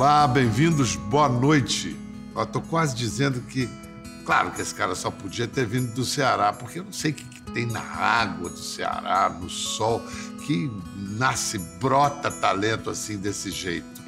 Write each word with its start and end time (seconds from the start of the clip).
Olá, 0.00 0.26
bem-vindos, 0.26 0.96
boa 0.96 1.28
noite. 1.28 1.94
Eu 2.34 2.46
tô 2.46 2.62
quase 2.62 2.96
dizendo 2.96 3.42
que, 3.42 3.68
claro 4.24 4.50
que 4.50 4.62
esse 4.62 4.74
cara 4.74 4.94
só 4.94 5.10
podia 5.10 5.46
ter 5.46 5.66
vindo 5.66 5.92
do 5.92 6.06
Ceará, 6.06 6.54
porque 6.54 6.78
eu 6.78 6.84
não 6.84 6.92
sei 6.92 7.10
o 7.10 7.14
que, 7.14 7.22
que 7.22 7.42
tem 7.52 7.66
na 7.66 7.82
água 7.82 8.48
do 8.48 8.58
Ceará, 8.58 9.28
no 9.28 9.50
sol, 9.50 10.02
que 10.46 10.72
nasce, 10.96 11.58
brota 11.78 12.30
talento 12.30 12.88
assim 12.88 13.18
desse 13.18 13.50
jeito. 13.50 14.00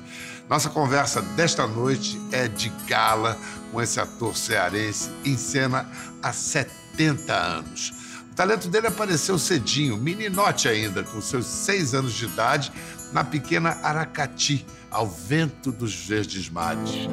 Nossa 0.49 0.71
conversa 0.71 1.21
desta 1.21 1.67
noite 1.67 2.19
é 2.33 2.49
de 2.49 2.71
gala 2.87 3.37
com 3.71 3.79
esse 3.83 4.01
ator 4.01 4.35
cearense 4.35 5.11
em 5.27 5.37
cena 5.37 5.87
há 6.23 6.33
70 6.33 7.35
anos. 7.35 7.93
O 8.31 8.35
talento 8.35 8.67
dele 8.69 8.87
apareceu 8.87 9.39
cedinho, 9.39 9.99
meninote 9.99 10.69
ainda, 10.69 11.03
com 11.03 11.21
seus 11.21 11.45
seis 11.45 11.93
anos 11.93 12.15
de 12.15 12.25
idade, 12.25 12.73
na 13.13 13.23
pequena 13.23 13.79
Aracati, 13.83 14.65
ao 14.93 15.07
vento 15.07 15.73
dos 15.73 15.95
verdes 15.95 16.51
mares. 16.51 17.09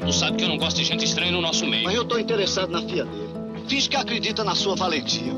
Tu 0.00 0.12
sabe 0.12 0.36
que 0.36 0.44
eu 0.44 0.48
não 0.48 0.58
gosto 0.58 0.76
de 0.76 0.84
gente 0.84 1.04
estranha 1.04 1.32
no 1.32 1.40
nosso 1.40 1.66
meio. 1.66 1.84
Mas 1.84 1.94
eu 1.96 2.04
tô 2.04 2.16
interessado 2.16 2.70
na 2.70 2.80
filha 2.80 3.04
dele. 3.04 3.34
Finge 3.66 3.88
que 3.88 3.96
acredita 3.96 4.44
na 4.44 4.54
sua 4.54 4.76
valentia. 4.76 5.32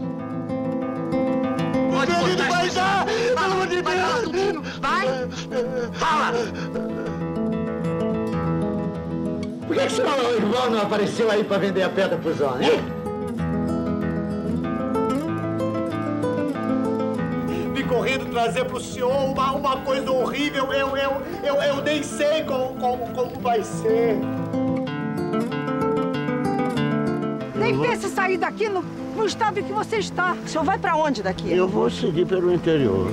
Pode 1.91 2.13
botar 2.13 2.49
vai 2.49 2.71
dar! 2.71 3.07
Pelo 3.07 3.53
amor 3.53 3.67
de 3.67 3.83
Deus! 3.83 4.79
Vai! 4.81 5.07
Fala! 5.95 6.33
Por 9.67 9.77
que, 9.77 9.87
que 9.87 9.93
seu 9.93 10.37
irmão 10.37 10.71
não 10.71 10.83
apareceu 10.83 11.31
aí 11.31 11.43
pra 11.43 11.59
vender 11.59 11.83
a 11.83 11.89
pedra 11.89 12.19
pros 12.19 12.41
homens, 12.41 12.81
trazer 18.37 18.67
pro 18.67 18.79
senhor 18.79 19.11
uma, 19.11 19.53
uma 19.53 19.77
coisa 19.79 20.11
horrível, 20.11 20.71
eu, 20.71 20.95
eu, 20.95 21.23
eu, 21.43 21.55
eu 21.55 21.83
nem 21.83 22.03
sei 22.03 22.43
como, 22.43 22.75
como, 22.75 23.07
como 23.15 23.41
vai 23.41 23.63
ser. 23.63 24.19
Nem 27.55 27.81
pense 27.81 28.11
sair 28.11 28.37
daqui 28.37 28.69
no, 28.69 28.83
no 29.17 29.25
estado 29.25 29.59
em 29.59 29.63
que 29.63 29.73
você 29.73 29.97
está. 29.97 30.35
O 30.35 30.49
senhor 30.49 30.65
vai 30.65 30.77
pra 30.79 30.95
onde 30.97 31.23
daqui? 31.23 31.51
Eu 31.51 31.67
vou 31.67 31.89
seguir 31.89 32.27
pelo 32.27 32.53
interior. 32.53 33.09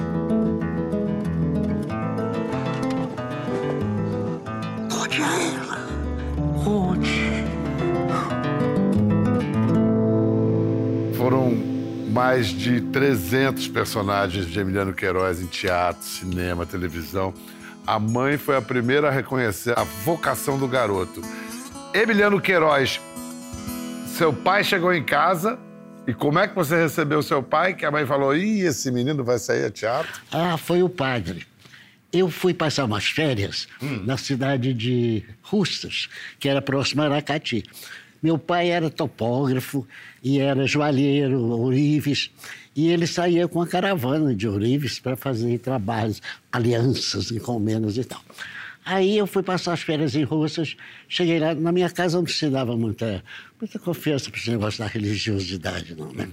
Mais 12.33 12.47
de 12.47 12.81
300 12.81 13.67
personagens 13.67 14.47
de 14.47 14.59
Emiliano 14.59 14.91
Queiroz 14.91 15.39
em 15.39 15.45
teatro, 15.45 16.03
cinema, 16.03 16.65
televisão. 16.65 17.31
A 17.85 17.99
mãe 17.99 18.39
foi 18.39 18.57
a 18.57 18.61
primeira 18.61 19.09
a 19.09 19.11
reconhecer 19.11 19.77
a 19.77 19.83
vocação 19.83 20.57
do 20.57 20.67
garoto. 20.67 21.21
Emiliano 21.93 22.41
Queiroz, 22.41 22.99
seu 24.17 24.33
pai 24.33 24.63
chegou 24.63 24.91
em 24.91 25.03
casa 25.03 25.59
e 26.07 26.13
como 26.13 26.39
é 26.39 26.47
que 26.47 26.55
você 26.55 26.75
recebeu 26.75 27.21
seu 27.21 27.43
pai? 27.43 27.75
Que 27.75 27.85
a 27.85 27.91
mãe 27.91 28.03
falou: 28.03 28.35
Ih, 28.35 28.61
esse 28.61 28.89
menino 28.89 29.23
vai 29.23 29.37
sair 29.37 29.65
a 29.65 29.69
teatro? 29.69 30.19
Ah, 30.31 30.57
foi 30.57 30.81
o 30.81 30.89
padre. 30.89 31.45
Eu 32.11 32.31
fui 32.31 32.51
passar 32.51 32.85
umas 32.85 33.05
férias 33.05 33.67
na 33.79 34.17
cidade 34.17 34.73
de 34.73 35.23
Russas, 35.43 36.09
que 36.39 36.49
era 36.49 36.63
próxima 36.63 37.03
a 37.03 37.05
Aracati. 37.05 37.63
Meu 38.23 38.37
pai 38.37 38.69
era 38.69 38.89
topógrafo 38.89 39.85
e 40.23 40.39
era 40.39 40.65
joalheiro, 40.65 41.41
ourives, 41.41 42.31
e 42.73 42.87
ele 42.87 43.05
saía 43.05 43.49
com 43.49 43.61
a 43.61 43.67
caravana 43.67 44.33
de 44.33 44.47
ourives 44.47 44.97
para 44.97 45.17
fazer 45.17 45.59
trabalhos, 45.59 46.21
alianças, 46.49 47.31
encomendas 47.31 47.97
e 47.97 48.05
tal. 48.05 48.21
Aí 48.85 49.17
eu 49.17 49.27
fui 49.27 49.43
passar 49.43 49.73
as 49.73 49.81
férias 49.81 50.15
em 50.15 50.23
Russas, 50.23 50.75
cheguei 51.07 51.39
lá, 51.39 51.53
na 51.53 51.71
minha 51.71 51.89
casa 51.89 52.17
não 52.17 52.27
se 52.27 52.49
dava 52.49 52.75
muita, 52.77 53.23
muita 53.59 53.77
confiança 53.79 54.29
para 54.29 54.39
esse 54.39 54.51
negócio 54.51 54.79
da 54.79 54.87
religiosidade, 54.87 55.93
não, 55.95 56.11
né? 56.13 56.27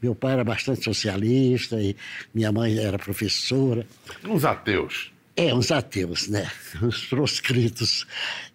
Meu 0.00 0.14
pai 0.14 0.32
era 0.32 0.44
bastante 0.44 0.84
socialista 0.84 1.80
e 1.80 1.94
minha 2.34 2.50
mãe 2.52 2.78
era 2.78 2.98
professora. 2.98 3.86
Uns 4.24 4.44
ateus. 4.44 5.10
É, 5.38 5.54
uns 5.54 5.70
ateus, 5.70 6.26
né? 6.26 6.50
Uns 6.82 7.04
proscritos. 7.04 8.04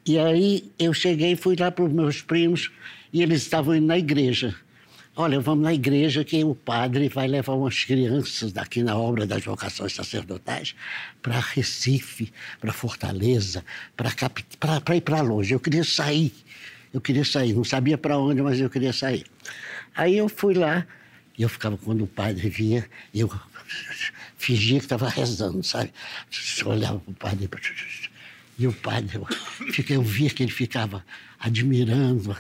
E 0.05 0.19
aí 0.19 0.69
eu 0.77 0.93
cheguei 0.93 1.31
e 1.31 1.35
fui 1.37 1.55
lá 1.57 1.71
para 1.71 1.85
os 1.85 1.93
meus 1.93 2.21
primos 2.21 2.69
e 3.13 3.21
eles 3.21 3.41
estavam 3.43 3.73
indo 3.73 3.87
na 3.87 3.97
igreja. 3.97 4.53
Olha, 5.15 5.39
vamos 5.39 5.63
na 5.63 5.73
igreja 5.73 6.25
que 6.25 6.43
o 6.43 6.53
padre 6.53 7.07
vai 7.07 7.25
levar 7.25 7.53
umas 7.53 7.85
crianças 7.85 8.51
daqui 8.51 8.83
na 8.83 8.97
obra 8.97 9.25
das 9.25 9.45
vocações 9.45 9.93
sacerdotais 9.93 10.75
para 11.21 11.39
Recife, 11.39 12.33
para 12.59 12.73
Fortaleza, 12.73 13.63
para 13.95 14.97
ir 14.97 15.01
para 15.01 15.21
longe. 15.21 15.53
Eu 15.53 15.61
queria 15.61 15.85
sair, 15.85 16.33
eu 16.93 16.99
queria 16.99 17.23
sair. 17.23 17.53
Não 17.53 17.63
sabia 17.63 17.97
para 17.97 18.17
onde, 18.17 18.41
mas 18.41 18.59
eu 18.59 18.69
queria 18.69 18.91
sair. 18.91 19.25
Aí 19.95 20.17
eu 20.17 20.27
fui 20.27 20.53
lá 20.53 20.85
e 21.37 21.43
eu 21.43 21.47
ficava, 21.47 21.77
quando 21.77 22.03
o 22.03 22.07
padre 22.07 22.49
vinha, 22.49 22.85
eu 23.15 23.31
fingia 24.43 24.79
que 24.79 24.85
estava 24.85 25.07
rezando, 25.07 25.63
sabe? 25.63 25.91
Eu 26.59 26.67
olhava 26.67 26.99
para 26.99 27.11
o 27.11 27.15
padre 27.15 27.49
e 28.59 28.67
o 28.67 28.73
padre, 28.73 29.19
eu, 29.89 30.01
via 30.03 30.29
que 30.29 30.43
ele 30.43 30.51
ficava 30.51 31.03
admirando. 31.39 32.37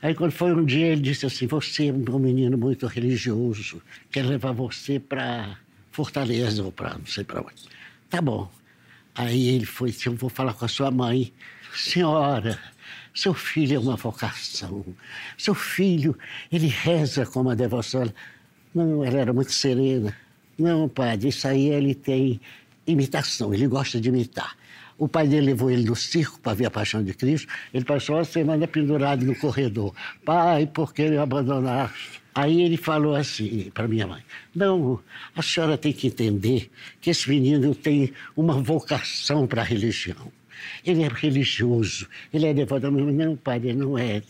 Aí, 0.00 0.14
quando 0.14 0.30
foi 0.30 0.54
um 0.54 0.64
dia, 0.64 0.86
ele 0.86 1.02
disse 1.02 1.26
assim: 1.26 1.46
Você 1.46 1.88
é 1.88 1.92
um 1.92 2.18
menino 2.18 2.56
muito 2.56 2.86
religioso, 2.86 3.82
quer 4.10 4.24
levar 4.24 4.52
você 4.52 4.98
para 4.98 5.58
Fortaleza 5.90 6.62
ou 6.62 6.72
para 6.72 6.96
não 6.96 7.06
sei 7.06 7.24
para 7.24 7.40
onde. 7.40 7.64
Tá 8.08 8.22
bom. 8.22 8.50
Aí 9.14 9.48
ele 9.48 9.66
foi: 9.66 9.94
Eu 10.06 10.14
vou 10.14 10.30
falar 10.30 10.54
com 10.54 10.64
a 10.64 10.68
sua 10.68 10.90
mãe. 10.90 11.32
Senhora, 11.74 12.58
seu 13.12 13.34
filho 13.34 13.76
é 13.76 13.78
uma 13.78 13.96
vocação. 13.96 14.84
Seu 15.36 15.54
filho, 15.54 16.16
ele 16.50 16.68
reza 16.68 17.26
com 17.26 17.40
uma 17.40 17.54
devoção. 17.54 18.10
Não, 18.74 19.04
ela 19.04 19.18
era 19.18 19.32
muito 19.32 19.52
serena. 19.52 20.16
Não, 20.58 20.88
padre, 20.88 21.28
isso 21.28 21.46
aí 21.46 21.68
ele 21.68 21.94
tem 21.94 22.40
imitação, 22.86 23.54
ele 23.54 23.66
gosta 23.66 24.00
de 24.00 24.08
imitar. 24.08 24.56
O 24.98 25.06
pai 25.06 25.28
dele 25.28 25.46
levou 25.46 25.70
ele 25.70 25.84
no 25.84 25.94
circo 25.94 26.40
para 26.40 26.54
ver 26.54 26.66
a 26.66 26.70
Paixão 26.70 27.04
de 27.04 27.14
Cristo. 27.14 27.46
Ele 27.72 27.84
passou 27.84 28.18
a 28.18 28.24
semana 28.24 28.66
pendurado 28.66 29.24
no 29.24 29.36
corredor. 29.36 29.94
Pai, 30.24 30.66
por 30.66 30.92
que 30.92 31.08
me 31.08 31.16
abandonaste? 31.16 32.20
Aí 32.34 32.62
ele 32.62 32.76
falou 32.76 33.14
assim 33.14 33.70
para 33.72 33.86
minha 33.86 34.08
mãe: 34.08 34.22
Não, 34.52 35.00
a 35.36 35.42
senhora 35.42 35.78
tem 35.78 35.92
que 35.92 36.08
entender 36.08 36.68
que 37.00 37.10
esse 37.10 37.28
menino 37.28 37.76
tem 37.76 38.12
uma 38.36 38.60
vocação 38.60 39.46
para 39.46 39.62
a 39.62 39.64
religião. 39.64 40.32
Ele 40.84 41.04
é 41.04 41.08
religioso, 41.08 42.08
ele 42.32 42.46
é 42.46 42.54
devoto. 42.54 42.90
Não, 42.90 43.36
pai, 43.36 43.58
ele 43.58 43.74
não 43.74 43.96
é. 43.96 44.20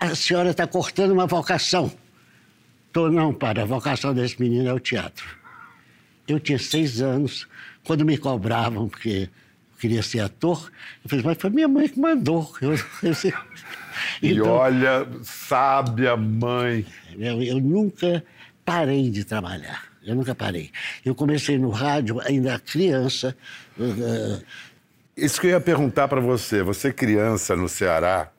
A 0.00 0.14
senhora 0.14 0.50
está 0.50 0.66
cortando 0.66 1.12
uma 1.12 1.26
vocação. 1.26 1.92
Tô 2.92 3.10
não, 3.10 3.32
pai, 3.32 3.54
a 3.58 3.64
vocação 3.64 4.14
desse 4.14 4.40
menino 4.40 4.68
é 4.68 4.72
o 4.72 4.80
teatro. 4.80 5.24
Eu 6.26 6.38
tinha 6.38 6.58
seis 6.58 7.00
anos, 7.00 7.46
quando 7.84 8.04
me 8.04 8.18
cobravam, 8.18 8.88
porque 8.88 9.28
queria 9.78 10.02
ser 10.02 10.20
ator. 10.20 10.70
Eu 11.02 11.10
falei, 11.10 11.24
mas 11.24 11.38
foi 11.38 11.50
minha 11.50 11.68
mãe 11.68 11.88
que 11.88 11.98
mandou. 11.98 12.52
Eu, 12.60 12.74
eu, 12.74 13.14
e 14.22 14.32
então, 14.32 14.52
olha, 14.52 15.08
sábia 15.22 16.16
mãe. 16.16 16.86
Eu, 17.18 17.42
eu, 17.42 17.60
nunca 17.60 18.24
parei 18.64 19.10
de 19.10 19.24
trabalhar. 19.24 19.84
Eu 20.04 20.14
nunca 20.14 20.34
parei. 20.34 20.70
Eu 21.04 21.14
comecei 21.14 21.58
no 21.58 21.70
rádio 21.70 22.20
ainda 22.20 22.58
criança. 22.60 23.36
Uh, 23.76 24.40
Isso 25.16 25.40
que 25.40 25.48
eu 25.48 25.50
ia 25.50 25.60
perguntar 25.60 26.06
para 26.06 26.20
você. 26.20 26.62
Você 26.62 26.92
criança 26.92 27.56
no 27.56 27.68
Ceará, 27.68 28.30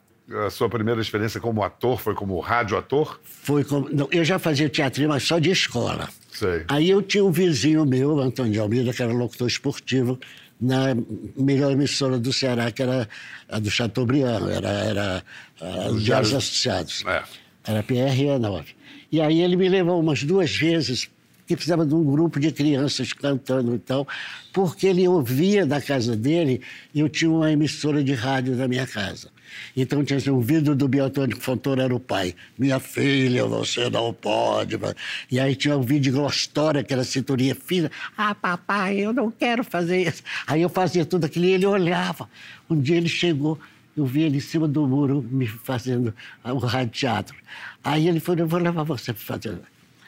a 0.46 0.50
sua 0.50 0.70
primeira 0.70 1.02
experiência 1.02 1.40
como 1.40 1.64
ator 1.64 2.00
foi 2.00 2.14
como 2.14 2.40
rádio 2.40 2.78
ator? 2.78 3.20
Foi 3.24 3.64
como... 3.64 3.90
Não, 3.90 4.08
eu 4.12 4.24
já 4.24 4.38
fazia 4.38 4.70
teatro, 4.70 5.08
mas 5.08 5.24
só 5.24 5.40
de 5.40 5.50
escola. 5.50 6.10
Sei. 6.32 6.64
Aí 6.68 6.90
eu 6.90 7.02
tinha 7.02 7.26
um 7.26 7.32
vizinho 7.32 7.86
meu, 7.86 8.20
Antônio 8.20 8.52
de 8.52 8.60
Almeida, 8.60 8.94
que 8.94 9.02
era 9.02 9.12
locutor 9.12 9.48
esportivo, 9.48 10.20
na 10.60 10.96
melhor 11.38 11.72
emissora 11.72 12.20
do 12.20 12.34
Ceará, 12.34 12.72
que 12.72 12.82
era 12.82 13.08
a 13.48 13.60
do 13.60 13.72
Chateaubriand, 13.72 14.50
era, 14.50 14.70
era 14.70 15.24
a, 15.60 15.90
os 15.90 16.04
Diários 16.04 16.34
Associados. 16.34 17.04
É. 17.08 17.24
Era 17.66 17.84
PRE9. 17.84 18.66
E 19.12 19.22
aí 19.22 19.42
ele 19.42 19.56
me 19.56 19.68
levou 19.68 20.00
umas 20.00 20.24
duas 20.24 20.56
vezes, 20.56 21.10
que 21.48 21.56
precisava 21.56 21.86
de 21.86 21.96
um 21.96 22.04
grupo 22.04 22.40
de 22.40 22.52
crianças 22.52 23.12
cantando 23.14 23.74
e 23.74 23.80
tal, 23.80 24.08
porque 24.54 24.88
ele 24.88 25.08
ouvia 25.08 25.66
da 25.66 25.82
casa 25.82 26.16
dele, 26.16 26.62
e 26.94 27.00
eu 27.00 27.10
tinha 27.10 27.32
uma 27.32 27.52
emissora 27.52 28.04
de 28.04 28.14
rádio 28.14 28.56
da 28.56 28.68
minha 28.68 28.86
casa. 28.86 29.30
Então 29.76 30.04
tinha 30.04 30.18
assim, 30.18 30.30
um 30.30 30.42
vídeo 30.42 30.76
do 30.76 30.88
Biotônico 30.88 31.42
Fontoura 31.42 31.84
era 31.84 31.96
o 31.96 32.00
pai. 32.00 32.36
Minha 32.58 32.80
filha, 32.80 33.46
você 33.46 33.90
não 33.90 34.14
pode. 34.14 34.80
E 35.32 35.40
aí 35.40 35.56
tinha 35.56 35.78
um 35.78 35.82
vídeo 35.82 36.12
de 36.12 36.12
Glostória, 36.12 36.84
que 36.84 36.94
era 36.94 37.04
cinturinha 37.04 37.56
fina. 37.56 37.92
Ah, 38.18 38.34
papai, 38.34 39.00
eu 39.00 39.14
não 39.14 39.30
quero 39.32 39.64
fazer 39.64 40.08
isso. 40.08 40.24
Aí 40.48 40.62
eu 40.62 40.70
fazia 40.70 41.06
tudo 41.06 41.26
aquilo 41.26 41.46
e 41.46 41.52
ele 41.52 41.66
olhava. 41.66 42.30
Um 42.70 42.80
dia 42.80 42.98
ele 42.98 43.10
chegou, 43.10 43.60
eu 43.96 44.06
vi 44.06 44.24
ele 44.24 44.38
em 44.38 44.42
cima 44.42 44.68
do 44.68 44.88
muro 44.88 45.26
me 45.30 45.48
fazendo 45.48 46.14
o 46.44 46.58
rádio 46.58 46.92
teatro. 46.92 47.36
Aí 47.84 48.08
ele 48.08 48.20
falou, 48.20 48.42
eu 48.42 48.48
vou 48.48 48.60
levar 48.60 48.84
você 48.84 49.14
para 49.14 49.24
fazer. 49.24 49.60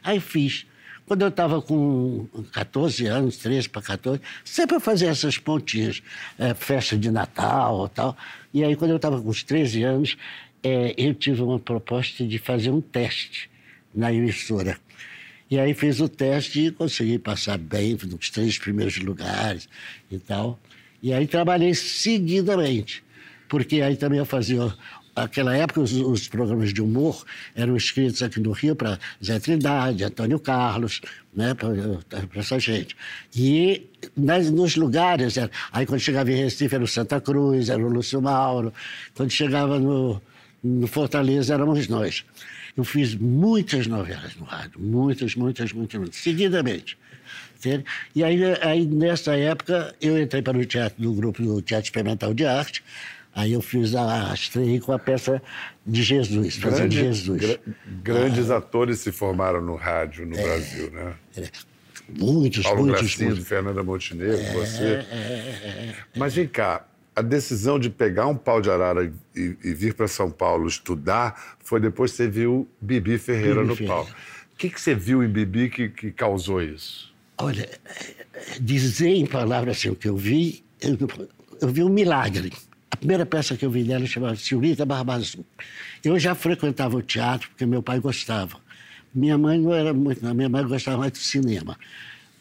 Aí 0.03 0.19
fiz. 0.19 0.65
Quando 1.11 1.23
eu 1.23 1.27
estava 1.27 1.61
com 1.61 2.25
14 2.53 3.05
anos, 3.05 3.35
13 3.35 3.67
para 3.67 3.81
14, 3.81 4.21
sempre 4.45 4.77
eu 4.77 4.79
fazia 4.79 5.09
essas 5.09 5.37
pontinhas, 5.37 6.01
é, 6.39 6.53
festa 6.53 6.97
de 6.97 7.11
Natal 7.11 7.85
e 7.85 7.89
tal. 7.89 8.17
E 8.53 8.63
aí, 8.63 8.77
quando 8.77 8.91
eu 8.91 8.95
estava 8.95 9.21
com 9.21 9.27
uns 9.27 9.43
13 9.43 9.83
anos, 9.83 10.17
é, 10.63 10.93
eu 10.97 11.13
tive 11.13 11.41
uma 11.41 11.59
proposta 11.59 12.25
de 12.25 12.37
fazer 12.37 12.69
um 12.69 12.79
teste 12.79 13.49
na 13.93 14.13
emissora. 14.13 14.79
E 15.49 15.59
aí 15.59 15.73
fiz 15.73 15.99
o 15.99 16.07
teste 16.07 16.67
e 16.67 16.71
consegui 16.71 17.19
passar 17.19 17.57
bem 17.57 17.97
nos 18.09 18.29
três 18.29 18.57
primeiros 18.57 18.97
lugares 18.97 19.67
e 20.09 20.17
tal. 20.17 20.57
E 21.03 21.11
aí 21.11 21.27
trabalhei 21.27 21.75
seguidamente, 21.75 23.03
porque 23.49 23.81
aí 23.81 23.97
também 23.97 24.19
eu 24.19 24.25
fazia 24.25 24.73
Naquela 25.15 25.55
época, 25.55 25.81
os, 25.81 25.91
os, 25.91 26.27
programas 26.27 26.73
de 26.73 26.81
humor 26.81 27.23
eram 27.53 27.75
escritos 27.75 28.21
aqui 28.21 28.39
no 28.39 28.51
Rio 28.51 28.75
para 28.75 28.97
Zé 29.23 29.39
Trindade, 29.39 30.03
Antônio 30.03 30.39
Carlos, 30.39 31.01
né, 31.35 31.53
para 31.53 31.69
essa 32.35 32.57
gente. 32.59 32.95
E 33.35 33.89
nas, 34.15 34.49
nos 34.49 34.75
lugares, 34.75 35.35
era, 35.35 35.51
aí 35.71 35.85
quando 35.85 35.99
chegava 35.99 36.31
em 36.31 36.35
Recife 36.35 36.73
era 36.73 36.83
o 36.83 36.87
Santa 36.87 37.19
Cruz, 37.19 37.69
era 37.69 37.83
o 37.83 37.89
Lúcio 37.89 38.21
Mauro, 38.21 38.73
quando 39.13 39.29
chegava 39.31 39.77
no, 39.79 40.21
no 40.63 40.87
Fortaleza 40.87 41.53
éramos 41.53 41.87
nós. 41.87 42.23
Eu 42.75 42.85
fiz 42.85 43.13
muitas 43.15 43.87
novelas 43.87 44.35
no 44.37 44.45
rádio, 44.45 44.79
muitas, 44.79 45.35
muitas, 45.35 45.73
muitas, 45.73 45.99
muitas 45.99 46.19
seguidamente. 46.21 46.97
E 48.15 48.23
aí, 48.23 48.39
aí, 48.61 48.85
nessa 48.85 49.37
época, 49.37 49.93
eu 50.01 50.19
entrei 50.19 50.41
para 50.41 50.57
o 50.57 50.65
teatro 50.65 51.01
do 51.01 51.13
grupo 51.13 51.43
do 51.43 51.61
Teatro 51.61 51.85
Experimental 51.85 52.33
de 52.33 52.45
Arte, 52.45 52.83
Aí 53.33 53.53
eu 53.53 53.61
fiz 53.61 53.95
a 53.95 54.33
estreia 54.33 54.79
com 54.81 54.91
a 54.91 54.99
peça 54.99 55.41
de 55.85 56.03
Jesus, 56.03 56.57
Grande, 56.57 56.89
de 56.89 56.97
Jesus. 56.97 57.39
Gra 57.39 57.59
grandes 58.03 58.51
ah, 58.51 58.57
atores 58.57 58.99
se 58.99 59.11
formaram 59.11 59.61
no 59.61 59.75
rádio 59.75 60.25
no 60.25 60.37
é, 60.37 60.43
Brasil, 60.43 60.91
né? 60.91 61.15
É, 61.37 61.49
muitos, 62.19 62.63
Paulo 62.63 62.83
muitos. 62.83 63.01
Gracindo, 63.01 63.29
muitos. 63.29 63.47
Fernanda 63.47 63.83
Montenegro, 63.83 64.37
é, 64.37 64.53
você. 64.53 64.83
É, 64.83 65.15
é, 65.15 65.95
Mas 66.15 66.35
vem 66.35 66.45
cá, 66.45 66.85
a 67.15 67.21
decisão 67.21 67.79
de 67.79 67.89
pegar 67.89 68.27
um 68.27 68.35
pau 68.35 68.61
de 68.61 68.69
arara 68.69 69.11
e, 69.33 69.57
e 69.63 69.73
vir 69.73 69.93
para 69.93 70.09
São 70.09 70.29
Paulo 70.29 70.67
estudar 70.67 71.57
foi 71.59 71.79
depois 71.79 72.11
que 72.11 72.17
você 72.17 72.27
viu 72.27 72.67
Bibi 72.81 73.17
Ferreira 73.17 73.61
Bibi 73.61 73.67
no 73.67 73.75
Ferreira. 73.77 73.95
pau. 73.95 74.09
O 74.53 74.57
que, 74.57 74.69
que 74.69 74.79
você 74.79 74.93
viu 74.93 75.23
em 75.23 75.29
Bibi 75.29 75.69
que, 75.69 75.89
que 75.89 76.11
causou 76.11 76.61
isso? 76.61 77.13
Olha, 77.37 77.67
dizer 78.59 79.09
em 79.09 79.25
palavras 79.25 79.77
assim 79.77 79.89
o 79.89 79.95
que 79.95 80.07
eu 80.07 80.17
vi, 80.17 80.63
eu, 80.81 80.97
eu 81.61 81.69
vi 81.69 81.81
um 81.81 81.89
milagre 81.89 82.51
primeira 82.97 83.25
peça 83.25 83.55
que 83.55 83.65
eu 83.65 83.71
vi 83.71 83.83
dela 83.83 84.05
chamava 84.05 84.35
Senhorita 84.35 84.85
Barba 84.85 85.15
Azul. 85.15 85.45
Eu 86.03 86.17
já 86.19 86.35
frequentava 86.35 86.95
o 86.97 87.01
teatro 87.01 87.49
porque 87.49 87.65
meu 87.65 87.81
pai 87.81 87.99
gostava. 87.99 88.57
Minha 89.13 89.37
mãe 89.37 89.59
não 89.59 89.73
era 89.73 89.93
muito, 89.93 90.23
não. 90.23 90.33
Minha 90.33 90.49
mãe 90.49 90.65
gostava 90.65 90.97
mais 90.97 91.11
do 91.11 91.17
cinema. 91.17 91.77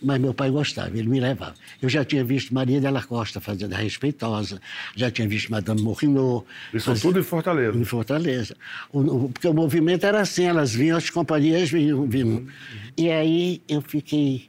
Mas 0.03 0.19
meu 0.19 0.33
pai 0.33 0.51
gostava, 0.51 0.97
ele 0.97 1.09
me 1.09 1.21
levava. 1.21 1.55
Eu 1.81 1.89
já 1.89 2.03
tinha 2.03 2.25
visto 2.25 2.55
Maria 2.55 2.81
Della 2.81 3.03
Costa 3.03 3.39
fazendo 3.39 3.75
a 3.75 3.77
Respeitosa, 3.77 4.59
já 4.97 5.11
tinha 5.11 5.29
visto 5.29 5.51
Madame 5.51 5.83
Morinot. 5.83 6.47
Isso 6.73 6.87
faz... 6.87 7.03
tudo 7.03 7.19
em 7.21 7.23
Fortaleza? 7.23 7.77
Em 7.77 7.85
Fortaleza. 7.85 8.57
O, 8.91 9.01
o, 9.01 9.29
porque 9.29 9.47
o 9.47 9.53
movimento 9.53 10.07
era 10.07 10.23
assim, 10.23 10.45
elas 10.45 10.73
vinham, 10.73 10.97
as 10.97 11.11
companhias 11.11 11.71
vinham. 11.71 12.07
vinham. 12.07 12.29
Uhum. 12.29 12.47
E 12.97 13.11
aí 13.11 13.61
eu 13.69 13.83
fiquei 13.83 14.49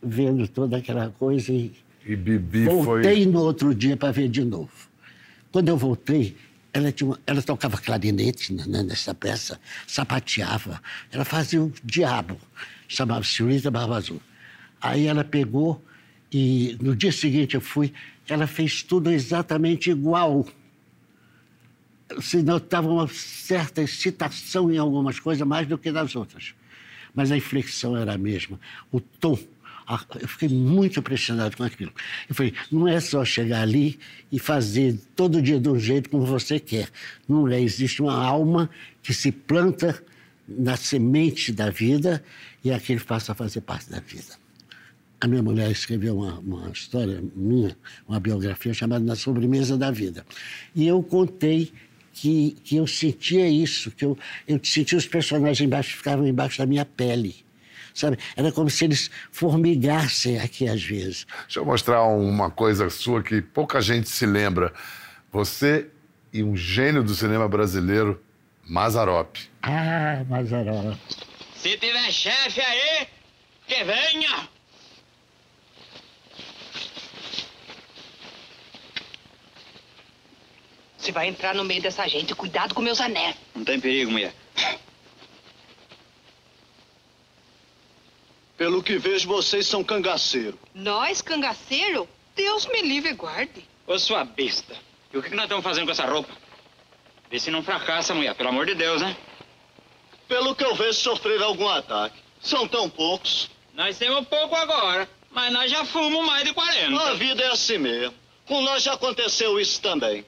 vendo 0.00 0.46
toda 0.46 0.76
aquela 0.76 1.08
coisa 1.18 1.52
e, 1.52 1.72
e 2.06 2.14
Bibi 2.14 2.66
voltei 2.66 3.24
foi... 3.24 3.26
no 3.26 3.40
outro 3.40 3.74
dia 3.74 3.96
para 3.96 4.12
ver 4.12 4.28
de 4.28 4.44
novo. 4.44 4.70
Quando 5.54 5.68
eu 5.68 5.76
voltei, 5.76 6.36
ela, 6.72 6.92
uma, 7.02 7.20
ela 7.24 7.40
tocava 7.40 7.78
clarinete 7.78 8.52
né, 8.52 8.82
nessa 8.82 9.14
peça, 9.14 9.60
sapateava, 9.86 10.82
ela 11.12 11.24
fazia 11.24 11.62
o 11.62 11.72
diabo, 11.84 12.36
chamava-se 12.88 13.34
Senhorita 13.34 13.70
Barba 13.70 13.98
Azul. 13.98 14.20
Aí 14.80 15.06
ela 15.06 15.22
pegou 15.22 15.80
e 16.32 16.76
no 16.80 16.96
dia 16.96 17.12
seguinte 17.12 17.54
eu 17.54 17.60
fui, 17.60 17.92
ela 18.28 18.48
fez 18.48 18.82
tudo 18.82 19.12
exatamente 19.12 19.90
igual. 19.90 20.44
Se 22.20 22.42
notava 22.42 22.88
uma 22.88 23.06
certa 23.06 23.80
excitação 23.80 24.72
em 24.72 24.78
algumas 24.78 25.20
coisas 25.20 25.46
mais 25.46 25.68
do 25.68 25.78
que 25.78 25.92
nas 25.92 26.16
outras. 26.16 26.52
Mas 27.14 27.30
a 27.30 27.36
inflexão 27.36 27.96
era 27.96 28.14
a 28.14 28.18
mesma, 28.18 28.58
o 28.90 28.98
tom 28.98 29.38
eu 30.20 30.28
fiquei 30.28 30.48
muito 30.48 30.98
impressionado 30.98 31.56
com 31.56 31.62
aquilo. 31.62 31.92
Eu 32.28 32.34
falei, 32.34 32.54
não 32.72 32.88
é 32.88 32.98
só 33.00 33.24
chegar 33.24 33.62
ali 33.62 33.98
e 34.32 34.38
fazer 34.38 34.98
todo 35.14 35.42
dia 35.42 35.58
um 35.58 35.78
jeito 35.78 36.08
como 36.08 36.24
você 36.24 36.58
quer. 36.58 36.88
Não 37.28 37.46
é, 37.48 37.60
existe 37.60 38.00
uma 38.00 38.14
alma 38.14 38.70
que 39.02 39.12
se 39.12 39.30
planta 39.30 40.02
na 40.48 40.76
semente 40.76 41.52
da 41.52 41.70
vida 41.70 42.22
e 42.62 42.72
aquilo 42.72 43.04
passa 43.04 43.32
a 43.32 43.34
fazer 43.34 43.60
parte 43.60 43.90
da 43.90 44.00
vida. 44.00 44.34
A 45.20 45.26
minha 45.26 45.42
mulher 45.42 45.70
escreveu 45.70 46.18
uma, 46.18 46.38
uma 46.38 46.70
história 46.70 47.22
minha, 47.34 47.76
uma 48.06 48.20
biografia 48.20 48.74
chamada 48.74 49.04
Na 49.04 49.14
Sobremesa 49.14 49.76
da 49.76 49.90
Vida. 49.90 50.24
E 50.74 50.86
eu 50.86 51.02
contei 51.02 51.72
que, 52.12 52.56
que 52.62 52.76
eu 52.76 52.86
sentia 52.86 53.48
isso, 53.48 53.90
que 53.90 54.04
eu, 54.04 54.18
eu 54.46 54.60
sentia 54.62 54.98
os 54.98 55.06
personagens 55.06 55.60
embaixo, 55.60 55.96
ficavam 55.96 56.26
embaixo 56.26 56.58
da 56.58 56.66
minha 56.66 56.84
pele 56.84 57.44
sabe? 57.94 58.18
Era 58.36 58.52
como 58.52 58.68
se 58.68 58.84
eles 58.84 59.10
formigassem 59.30 60.38
aqui 60.40 60.68
às 60.68 60.82
vezes. 60.82 61.26
Deixa 61.44 61.60
eu 61.60 61.64
mostrar 61.64 62.02
uma 62.02 62.50
coisa 62.50 62.90
sua 62.90 63.22
que 63.22 63.40
pouca 63.40 63.80
gente 63.80 64.08
se 64.08 64.26
lembra. 64.26 64.72
Você 65.32 65.88
e 66.32 66.42
um 66.42 66.56
gênio 66.56 67.02
do 67.02 67.14
cinema 67.14 67.48
brasileiro, 67.48 68.20
Mazarop. 68.68 69.36
Ah, 69.62 70.24
Mazarop. 70.28 70.98
Se 71.54 71.76
tiver 71.78 72.10
chefe 72.10 72.60
aí, 72.60 73.06
que 73.66 73.84
venha! 73.84 74.48
Você 80.98 81.12
vai 81.12 81.28
entrar 81.28 81.54
no 81.54 81.64
meio 81.64 81.82
dessa 81.82 82.08
gente. 82.08 82.34
Cuidado 82.34 82.74
com 82.74 82.80
meus 82.80 82.98
anéis. 83.00 83.36
Não 83.54 83.62
tem 83.62 83.78
perigo, 83.78 84.10
mulher. 84.10 84.32
Pelo 88.56 88.82
que 88.82 88.96
vejo, 88.98 89.28
vocês 89.28 89.66
são 89.66 89.82
cangaceiro. 89.82 90.58
Nós, 90.74 91.20
cangaceiro? 91.20 92.08
Deus 92.36 92.66
me 92.66 92.82
livre 92.82 93.10
e 93.10 93.14
guarde. 93.14 93.64
Ô, 93.86 93.98
sua 93.98 94.24
besta. 94.24 94.76
E 95.12 95.18
o 95.18 95.22
que 95.22 95.34
nós 95.34 95.44
estamos 95.44 95.64
fazendo 95.64 95.86
com 95.86 95.92
essa 95.92 96.06
roupa? 96.06 96.32
Vê 97.30 97.38
se 97.38 97.50
não 97.50 97.62
fracassa, 97.62 98.14
mulher. 98.14 98.34
Pelo 98.34 98.50
amor 98.50 98.66
de 98.66 98.74
Deus, 98.74 99.02
né? 99.02 99.16
Pelo 100.28 100.54
que 100.54 100.64
eu 100.64 100.74
vejo, 100.74 100.94
sofreram 100.94 101.46
algum 101.46 101.68
ataque. 101.68 102.16
São 102.40 102.66
tão 102.68 102.88
poucos. 102.88 103.50
Nós 103.74 103.98
temos 103.98 104.26
pouco 104.28 104.54
agora, 104.54 105.08
mas 105.30 105.52
nós 105.52 105.70
já 105.70 105.84
fomos 105.84 106.24
mais 106.24 106.44
de 106.44 106.52
40. 106.52 107.02
A 107.02 107.14
vida 107.14 107.42
é 107.42 107.48
assim 107.48 107.78
mesmo. 107.78 108.14
Com 108.46 108.60
nós 108.62 108.82
já 108.82 108.94
aconteceu 108.94 109.58
isso 109.58 109.80
também. 109.80 110.24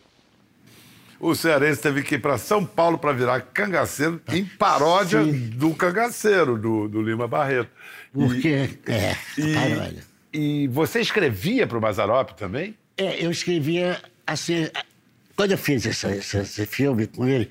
O 1.19 1.35
cearense 1.35 1.81
teve 1.81 2.03
que 2.03 2.17
ir 2.17 2.19
para 2.19 2.37
São 2.39 2.65
Paulo 2.65 2.99
para 2.99 3.13
virar 3.13 3.41
cangaceiro 3.41 4.21
em 4.29 4.45
paródia 4.45 5.25
Sim. 5.25 5.51
do 5.51 5.75
cangaceiro, 5.75 6.59
do, 6.59 6.89
do 6.89 7.03
Lima 7.03 7.27
Barreto. 7.27 7.71
Porque, 8.13 8.71
e, 8.87 8.91
é, 8.91 9.17
e, 9.39 9.55
paródia. 9.55 10.05
E 10.33 10.69
você 10.69 11.01
escrevia 11.01 11.67
para 11.67 11.79
o 11.79 11.81
Mazarop 11.81 12.31
também? 12.33 12.77
É, 12.97 13.25
eu 13.25 13.31
escrevia 13.31 14.01
assim. 14.27 14.69
Quando 15.35 15.53
eu 15.53 15.59
fiz 15.59 15.85
esse, 15.87 16.07
esse, 16.07 16.39
esse 16.39 16.67
filme 16.67 17.07
com 17.07 17.27
ele. 17.27 17.49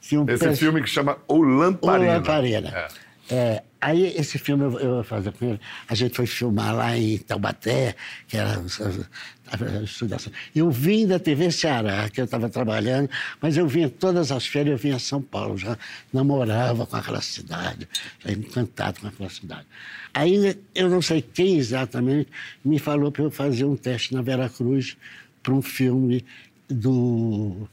Tinha 0.00 0.20
um 0.20 0.26
esse 0.28 0.56
filme 0.56 0.82
que 0.82 0.88
chama 0.88 1.18
O 1.26 1.42
Lamparina. 1.42 2.12
O 2.12 2.14
Lamparina. 2.14 2.68
É. 2.68 2.88
É, 3.28 3.62
aí 3.86 4.16
esse 4.16 4.36
filme 4.36 4.64
eu, 4.64 4.80
eu 4.80 5.04
fazer 5.04 5.30
com 5.32 5.44
ele. 5.44 5.60
A 5.88 5.94
gente 5.94 6.16
foi 6.16 6.26
filmar 6.26 6.74
lá 6.74 6.96
em 6.96 7.18
Taubaté, 7.18 7.94
que 8.26 8.36
era 8.36 8.58
a 8.58 9.82
estudação. 9.82 10.32
Eu 10.54 10.70
vim 10.72 11.06
da 11.06 11.20
TV 11.20 11.52
Ceará, 11.52 12.08
que 12.08 12.20
eu 12.20 12.24
estava 12.24 12.48
trabalhando, 12.48 13.08
mas 13.40 13.56
eu 13.56 13.68
vinha 13.68 13.88
todas 13.88 14.32
as 14.32 14.44
férias, 14.44 14.72
eu 14.72 14.78
vinha 14.78 14.96
a 14.96 14.98
São 14.98 15.22
Paulo, 15.22 15.56
já 15.56 15.78
namorava 16.12 16.84
com 16.84 16.96
aquela 16.96 17.20
cidade, 17.20 17.88
já 18.18 18.32
encantado 18.32 19.00
com 19.00 19.06
aquela 19.06 19.30
cidade. 19.30 19.66
Aí 20.12 20.58
eu 20.74 20.90
não 20.90 21.00
sei 21.00 21.22
quem 21.22 21.56
exatamente 21.56 22.28
me 22.64 22.80
falou 22.80 23.12
para 23.12 23.22
eu 23.22 23.30
fazer 23.30 23.66
um 23.66 23.76
teste 23.76 24.14
na 24.14 24.20
Vera 24.22 24.48
Cruz 24.48 24.96
para 25.44 25.54
um 25.54 25.62
filme 25.62 26.24
do 26.68 27.68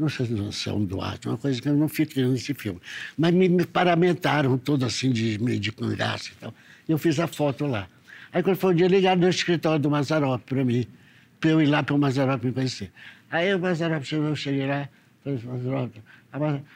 não 0.00 0.08
sei 0.08 0.26
se 0.52 0.68
é 0.68 0.72
um 0.72 0.84
Duarte, 0.84 1.28
uma 1.28 1.36
coisa 1.36 1.60
que 1.60 1.68
eu 1.68 1.74
não 1.74 1.88
fiquei 1.88 2.24
nesse 2.24 2.54
filme. 2.54 2.80
Mas 3.16 3.32
me, 3.34 3.48
me 3.48 3.66
paramentaram 3.66 4.56
todo 4.56 4.84
assim, 4.84 5.10
de 5.12 5.36
de 5.58 5.72
cangaço 5.72 6.32
e 6.32 6.34
tal. 6.36 6.54
Eu 6.88 6.98
fiz 6.98 7.20
a 7.20 7.26
foto 7.26 7.66
lá. 7.66 7.86
Aí 8.32 8.42
quando 8.42 8.56
foi 8.56 8.72
um 8.72 8.76
dia, 8.76 8.88
ligaram 8.88 9.20
no 9.20 9.28
escritório 9.28 9.80
do 9.80 9.90
Mazarop 9.90 10.42
para 10.44 10.64
mim, 10.64 10.86
para 11.38 11.50
eu 11.50 11.60
ir 11.60 11.66
lá 11.66 11.82
para 11.82 11.94
o 11.94 11.98
Mazarop 11.98 12.42
me 12.44 12.52
conhecer. 12.52 12.90
Aí 13.30 13.54
o 13.54 13.58
Mazarop 13.58 14.02
chegou, 14.04 14.28
eu 14.28 14.36
cheguei 14.36 14.66
lá, 14.66 14.88
falei, 15.22 15.40
Mazarop, 15.44 15.92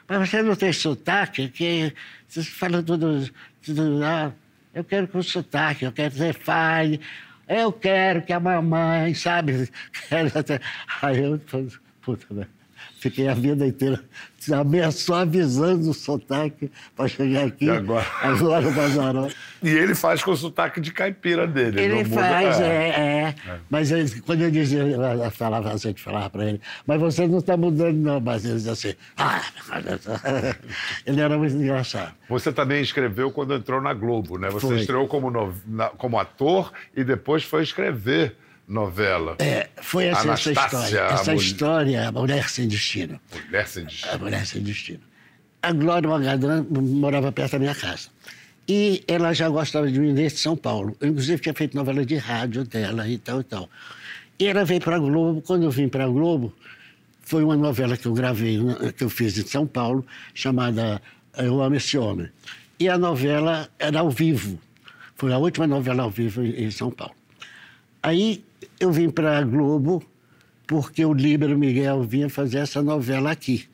mas 0.09 0.29
você 0.29 0.43
não 0.43 0.57
tem 0.57 0.73
sotaque? 0.73 1.49
Que 1.49 1.93
você 2.29 2.43
fala 2.43 2.83
tudo, 2.83 3.31
tudo 3.63 4.05
ah, 4.05 4.33
eu 4.75 4.85
quero 4.85 5.07
com 5.09 5.23
sotaque, 5.23 5.85
eu 5.85 5.93
quero 5.93 6.11
que 6.11 6.19
você 6.19 6.33
fale, 6.33 7.01
eu 7.49 7.73
quero 7.73 8.23
que 8.23 8.33
a 8.33 8.41
mamãe, 8.41 9.15
sabe? 9.15 9.71
Aí 11.03 11.23
eu, 11.23 11.41
puta, 12.03 12.35
né? 12.35 12.47
Fiquei 13.05 13.29
a 13.29 13.35
vida 13.35 13.67
inteira 13.67 14.03
só 14.91 15.17
avisando 15.17 15.91
o 15.91 15.93
sotaque 15.93 16.71
para 16.97 17.07
chegar 17.07 17.45
aqui. 17.49 17.67
E 17.67 17.71
agora? 17.71 18.07
Agora 18.23 18.67
o 18.67 18.73
Mazzarotti. 18.73 19.37
E 19.63 19.69
ele 19.69 19.95
faz 19.95 20.23
com 20.23 20.31
o 20.31 20.37
sotaque 20.37 20.81
de 20.81 20.91
caipira 20.91 21.47
dele. 21.47 21.83
Ele 21.83 22.03
não 22.03 22.09
muda- 22.11 22.23
faz, 22.23 22.61
é. 22.61 22.65
é, 22.65 23.35
é. 23.47 23.59
Mas 23.69 23.91
ele- 23.93 24.21
quando 24.23 24.41
eu 24.41 24.51
dizia, 24.51 24.81
eu 24.85 25.31
falava 25.33 25.71
assim, 25.71 25.89
eu 25.89 25.95
falava 25.99 26.31
para 26.31 26.47
ele, 26.47 26.61
mas 26.87 26.99
você 26.99 27.27
não 27.27 27.39
está 27.41 27.59
mudando, 27.59 27.95
não. 27.97 28.19
Mas 28.21 28.43
ele 28.47 28.55
dizia 28.55 28.73
assim, 28.73 28.95
ah, 29.19 29.43
ele 31.05 31.21
era 31.21 31.37
muito 31.37 31.55
engraçado. 31.57 32.15
Você 32.31 32.51
também 32.51 32.81
escreveu 32.83 33.31
quando 33.31 33.53
entrou 33.55 33.83
na 33.83 33.93
Globo, 33.93 34.39
né? 34.39 34.49
Você 34.49 34.67
Foi. 34.67 34.77
estreou 34.77 35.07
como, 35.07 35.31
no- 35.31 35.55
na- 35.67 35.89
como 35.91 36.19
ator 36.19 36.73
e 36.97 37.05
depois 37.05 37.45
foi 37.45 37.63
escrever 37.63 38.35
novela. 38.67 39.37
É, 39.39 39.69
foi 39.81 40.07
essa, 40.07 40.33
essa 40.33 40.53
história. 40.53 41.01
Essa 41.01 41.35
história, 41.35 42.09
a 42.09 42.13
mulher 42.13 42.49
sem 42.49 42.67
destino. 42.69 43.21
Mulher 43.47 43.69
sem 43.69 43.85
destino. 43.85 44.13
A 44.13 44.19
mulher 44.19 44.47
sem 44.47 44.63
destino. 44.63 45.01
A 45.63 45.73
Glória 45.73 46.09
Magadran 46.09 46.67
morava 46.71 47.33
perto 47.33 47.53
da 47.53 47.59
minha 47.59 47.75
casa. 47.75 48.09
E 48.67 49.05
ela 49.07 49.33
já 49.33 49.49
gostava 49.49 49.91
de 49.91 49.99
mim 49.99 50.15
desde 50.15 50.39
São 50.39 50.57
Paulo. 50.57 50.97
Eu, 51.01 51.09
inclusive, 51.09 51.41
tinha 51.41 51.55
feito 51.55 51.77
novela 51.77 52.05
de 52.05 52.17
rádio 52.17 52.65
dela 52.65 53.07
e 53.09 53.19
tal 53.19 53.41
e 53.41 53.45
tal. 53.45 53.69
E 54.39 54.47
ela 54.47 54.65
veio 54.65 54.81
para 54.81 54.97
a 54.97 54.99
Globo. 54.99 55.43
Quando 55.43 55.65
eu 55.65 55.71
vim 55.71 55.89
para 55.89 56.05
a 56.05 56.09
Globo, 56.09 56.53
foi 57.23 57.45
uma 57.45 57.57
novela 57.57 57.97
que 57.97 58.07
eu 58.07 58.15
gravei, 58.15 58.59
que 58.97 59.05
eu 59.05 59.11
fiz 59.11 59.37
em 59.39 59.47
São 59.47 59.67
Paulo, 59.67 60.05
chamada 60.35 61.01
Eu 61.37 61.63
Amo 61.63 61.77
Esse 61.77 61.97
Homem. 61.99 62.29
E 62.79 62.89
a 62.89 62.99
novela 62.99 63.69
era 63.79 64.01
ao 64.01 64.11
vivo. 64.11 64.59
Foi 65.17 65.33
a 65.33 65.39
última 65.39 65.67
novela 65.67 66.03
ao 66.03 66.11
vivo 66.11 66.43
em 66.43 66.71
São 66.71 66.91
Paulo. 66.91 67.15
Aí 68.03 68.45
eu 68.79 68.93
vim 68.93 69.11
para 69.11 69.39
a 69.39 69.43
Globo 69.43 70.03
porque 70.67 71.05
o 71.05 71.13
Líbero 71.13 71.59
Miguel 71.59 72.03
vinha 72.03 72.29
fazer 72.29 72.59
essa 72.59 72.83
novela 72.83 73.31
aqui. 73.31 73.67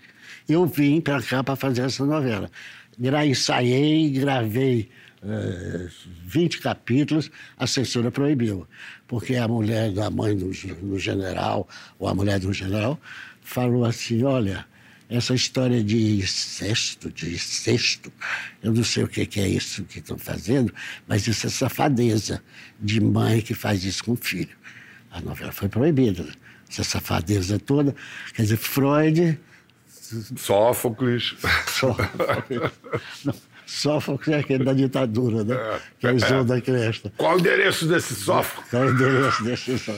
Eu 0.48 0.66
vim 0.66 1.00
para 1.00 1.22
cá 1.22 1.44
para 1.44 1.56
fazer 1.56 1.82
essa 1.82 2.04
novela. 2.04 2.50
Gra 2.98 3.24
ensaiei, 3.24 4.10
gravei 4.10 4.88
eh, 5.22 5.88
20 6.26 6.60
capítulos, 6.60 7.30
a 7.56 7.66
censura 7.66 8.10
proibiu. 8.10 8.66
Porque 9.06 9.36
a 9.36 9.46
mulher 9.46 9.92
da 9.92 10.10
mãe 10.10 10.36
do, 10.36 10.50
do 10.50 10.98
general, 10.98 11.68
ou 11.98 12.08
a 12.08 12.14
mulher 12.14 12.40
do 12.40 12.52
general, 12.52 13.00
falou 13.40 13.84
assim: 13.84 14.24
olha, 14.24 14.66
essa 15.08 15.34
história 15.34 15.82
de 15.82 16.20
incesto, 16.20 17.10
de 17.10 17.34
incesto, 17.34 18.12
eu 18.62 18.72
não 18.72 18.84
sei 18.84 19.04
o 19.04 19.08
que, 19.08 19.26
que 19.26 19.40
é 19.40 19.48
isso 19.48 19.84
que 19.84 19.98
estão 19.98 20.16
fazendo, 20.16 20.72
mas 21.06 21.26
isso 21.26 21.46
é 21.46 21.50
safadeza 21.50 22.42
de 22.80 23.00
mãe 23.00 23.40
que 23.40 23.52
faz 23.52 23.84
isso 23.84 24.04
com 24.04 24.14
filho. 24.14 24.59
A 25.10 25.20
novela 25.20 25.52
foi 25.52 25.68
proibida. 25.68 26.24
Essa 26.68 26.84
safadeza 26.84 27.58
toda. 27.58 27.94
Quer 28.34 28.42
dizer, 28.42 28.56
Freud. 28.56 29.38
Sófocles. 30.36 31.36
Sófocles, 31.66 32.70
não, 33.24 33.34
Sófocles 33.66 34.36
é 34.36 34.40
aquele 34.40 34.64
da 34.64 34.72
ditadura, 34.72 35.44
né? 35.44 35.80
Que 35.98 36.06
é 36.08 36.12
o 36.12 36.16
Isolda 36.16 36.54
da 36.56 36.60
Cresta. 36.60 37.12
Qual 37.16 37.36
o 37.36 37.38
endereço 37.38 37.86
desse 37.86 38.14
Sófocles? 38.14 38.68
Qual 38.70 38.82
é 38.82 38.86
o 38.86 38.90
endereço 38.90 39.44
desse 39.44 39.78
só? 39.78 39.96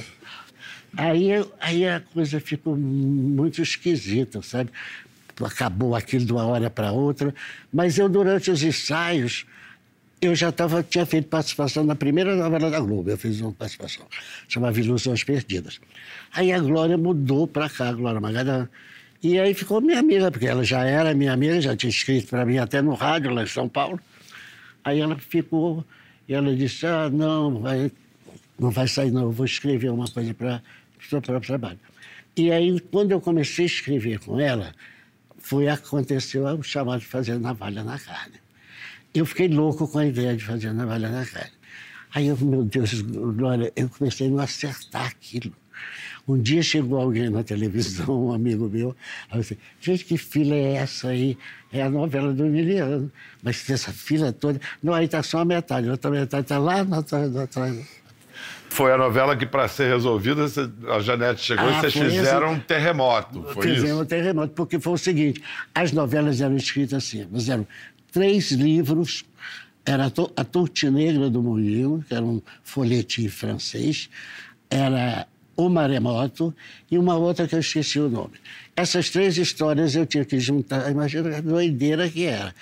Aí, 0.94 1.30
aí 1.58 1.88
a 1.88 2.00
coisa 2.00 2.38
ficou 2.38 2.76
muito 2.76 3.62
esquisita, 3.62 4.42
sabe? 4.42 4.70
Acabou 5.42 5.96
aquilo 5.96 6.24
de 6.26 6.32
uma 6.32 6.44
hora 6.44 6.68
para 6.68 6.92
outra. 6.92 7.34
Mas 7.72 7.96
eu, 7.96 8.08
durante 8.08 8.50
os 8.50 8.62
ensaios, 8.62 9.46
eu 10.22 10.36
já 10.36 10.52
tava, 10.52 10.84
tinha 10.84 11.04
feito 11.04 11.26
participação 11.26 11.82
na 11.82 11.96
primeira 11.96 12.36
novela 12.36 12.70
da 12.70 12.78
Globo. 12.78 13.10
Eu 13.10 13.18
fiz 13.18 13.40
uma 13.40 13.50
participação, 13.52 14.06
chamava 14.48 14.78
Ilusões 14.78 15.24
Perdidas. 15.24 15.80
Aí 16.32 16.52
a 16.52 16.60
Glória 16.60 16.96
mudou 16.96 17.48
para 17.48 17.68
cá, 17.68 17.88
a 17.88 17.92
Glória 17.92 18.20
Magalhães. 18.20 18.68
E 19.20 19.38
aí 19.40 19.52
ficou 19.52 19.80
minha 19.80 19.98
amiga, 19.98 20.30
porque 20.30 20.46
ela 20.46 20.62
já 20.62 20.84
era 20.84 21.12
minha 21.12 21.32
amiga, 21.32 21.60
já 21.60 21.76
tinha 21.76 21.90
escrito 21.90 22.28
para 22.28 22.46
mim 22.46 22.58
até 22.58 22.80
no 22.80 22.94
rádio 22.94 23.32
lá 23.32 23.42
em 23.42 23.46
São 23.46 23.68
Paulo. 23.68 23.98
Aí 24.84 25.00
ela 25.00 25.18
ficou, 25.18 25.84
e 26.28 26.34
ela 26.34 26.54
disse: 26.54 26.86
Ah, 26.86 27.10
não, 27.10 27.60
vai, 27.60 27.90
não 28.58 28.70
vai 28.70 28.86
sair, 28.86 29.10
não, 29.10 29.22
eu 29.22 29.32
vou 29.32 29.44
escrever 29.44 29.90
uma 29.90 30.08
coisa 30.08 30.32
para 30.34 30.62
o 31.00 31.08
seu 31.08 31.20
próprio 31.20 31.48
trabalho. 31.48 31.80
E 32.36 32.52
aí, 32.52 32.78
quando 32.78 33.10
eu 33.10 33.20
comecei 33.20 33.64
a 33.64 33.66
escrever 33.66 34.20
com 34.20 34.38
ela, 34.38 34.72
foi 35.38 35.68
aconteceu 35.68 36.44
o 36.44 36.62
chamado 36.62 37.00
fazer 37.00 37.40
navalha 37.40 37.82
na 37.82 37.98
carne. 37.98 38.41
Eu 39.14 39.26
fiquei 39.26 39.48
louco 39.48 39.86
com 39.88 39.98
a 39.98 40.06
ideia 40.06 40.36
de 40.36 40.44
fazer 40.44 40.72
navalha 40.72 41.08
na 41.10 41.24
carne. 41.26 41.50
Aí 42.14 42.26
eu, 42.28 42.36
meu 42.40 42.64
Deus, 42.64 43.00
Glória, 43.02 43.72
eu 43.74 43.88
comecei 43.88 44.26
a 44.26 44.30
não 44.30 44.38
acertar 44.38 45.06
aquilo. 45.06 45.52
Um 46.28 46.38
dia 46.40 46.62
chegou 46.62 47.00
alguém 47.00 47.28
na 47.30 47.42
televisão, 47.42 48.26
um 48.28 48.32
amigo 48.32 48.68
meu, 48.68 48.94
aí 49.28 49.38
eu 49.38 49.40
disse, 49.42 49.58
gente, 49.80 50.04
que 50.04 50.16
fila 50.16 50.54
é 50.54 50.74
essa 50.74 51.08
aí? 51.08 51.36
É 51.72 51.82
a 51.82 51.90
novela 51.90 52.32
do 52.32 52.44
Emiliano. 52.46 53.10
Mas 53.42 53.68
essa 53.68 53.90
fila 53.92 54.32
toda. 54.32 54.60
Não, 54.82 54.94
aí 54.94 55.06
está 55.06 55.22
só 55.22 55.38
a 55.40 55.44
metade, 55.44 55.88
a 55.88 55.92
outra 55.92 56.10
metade 56.10 56.42
está 56.44 56.58
lá 56.58 56.82
atrás. 56.82 57.32
Foi 58.68 58.92
a 58.92 58.96
novela 58.96 59.36
que, 59.36 59.44
para 59.44 59.66
ser 59.68 59.88
resolvida, 59.88 60.44
a 60.94 61.00
Janete 61.00 61.40
chegou 61.42 61.68
e 61.68 61.72
Ah, 61.74 61.80
vocês 61.80 61.92
foi 61.92 62.06
esse- 62.06 62.16
fizeram 62.18 62.52
um 62.52 62.60
terremoto. 62.60 63.42
Foi 63.52 63.62
Fizemos 63.62 63.90
isso? 63.90 64.00
um 64.00 64.04
terremoto, 64.06 64.52
porque 64.54 64.78
foi 64.80 64.92
o 64.94 64.98
seguinte: 64.98 65.42
as 65.74 65.92
novelas 65.92 66.40
eram 66.40 66.56
escritas 66.56 66.94
assim, 67.04 67.26
mas 67.30 67.48
eram 67.48 67.66
três 68.12 68.52
livros. 68.52 69.24
Era 69.84 70.06
a 70.06 70.10
To- 70.10 70.30
a 70.36 70.44
Torte 70.44 70.88
Negra 70.88 71.28
do 71.28 71.42
Moinho, 71.42 72.04
que 72.06 72.14
era 72.14 72.24
um 72.24 72.40
folhetim 72.62 73.28
francês, 73.28 74.08
era 74.70 75.26
O 75.56 75.68
Maremoto 75.68 76.54
e 76.90 76.96
uma 76.96 77.16
outra 77.16 77.48
que 77.48 77.54
eu 77.56 77.58
esqueci 77.60 77.98
o 77.98 78.08
nome. 78.08 78.34
Essas 78.76 79.10
três 79.10 79.36
histórias 79.36 79.96
eu 79.96 80.06
tinha 80.06 80.24
que 80.24 80.38
juntar, 80.38 80.88
imagina 80.90 81.36
a 81.36 81.40
doideira 81.40 82.08
que 82.08 82.24
era. 82.24 82.54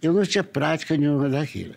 Eu 0.00 0.12
não 0.14 0.24
tinha 0.24 0.42
prática 0.42 0.96
nenhuma 0.96 1.28
daquilo. 1.28 1.74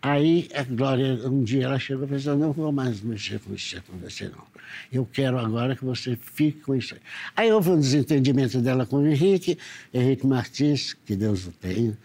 Aí 0.00 0.48
a 0.54 0.64
Glória, 0.64 1.14
um 1.28 1.44
dia 1.44 1.64
ela 1.66 1.78
chegou 1.78 2.04
e 2.06 2.08
pensou, 2.08 2.36
não 2.36 2.52
vou 2.52 2.72
mais 2.72 3.00
mexer 3.02 3.38
com 3.38 3.54
isso 3.54 3.80
com 3.82 3.96
você, 3.98 4.28
não. 4.28 4.44
Eu 4.90 5.06
quero 5.06 5.38
agora 5.38 5.76
que 5.76 5.84
você 5.84 6.16
fique 6.20 6.60
com 6.60 6.74
isso. 6.74 6.96
Aí 7.36 7.52
houve 7.52 7.70
um 7.70 7.78
desentendimento 7.78 8.60
dela 8.60 8.84
com 8.84 8.96
o 8.96 9.06
Henrique, 9.06 9.56
Henrique 9.94 10.26
Martins, 10.26 10.96
que 11.06 11.14
Deus 11.14 11.46
o 11.46 11.52
tenha, 11.52 11.96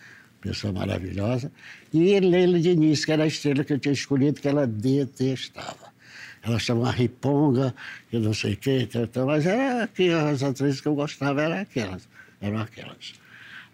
pessoa 0.47 0.73
maravilhosa, 0.73 1.51
e 1.93 2.19
Leila 2.19 2.59
Diniz, 2.59 3.05
que 3.05 3.11
era 3.11 3.23
a 3.23 3.27
estrela 3.27 3.63
que 3.63 3.73
eu 3.73 3.79
tinha 3.79 3.93
escolhido, 3.93 4.41
que 4.41 4.47
ela 4.47 4.65
detestava. 4.65 5.87
Ela 6.43 6.59
chamava 6.59 6.91
riponga, 6.91 7.75
eu 8.11 8.21
não 8.21 8.33
sei 8.33 8.53
o 8.53 8.57
quê, 8.57 8.87
mas 9.25 9.45
era 9.45 9.87
que 9.87 10.09
as 10.09 10.43
atrizes 10.43 10.79
que 10.79 10.87
eu 10.87 10.95
gostava 10.95 11.41
eram 11.41 11.57
aquelas, 11.57 12.07
eram 12.41 12.59
aquelas. 12.59 13.13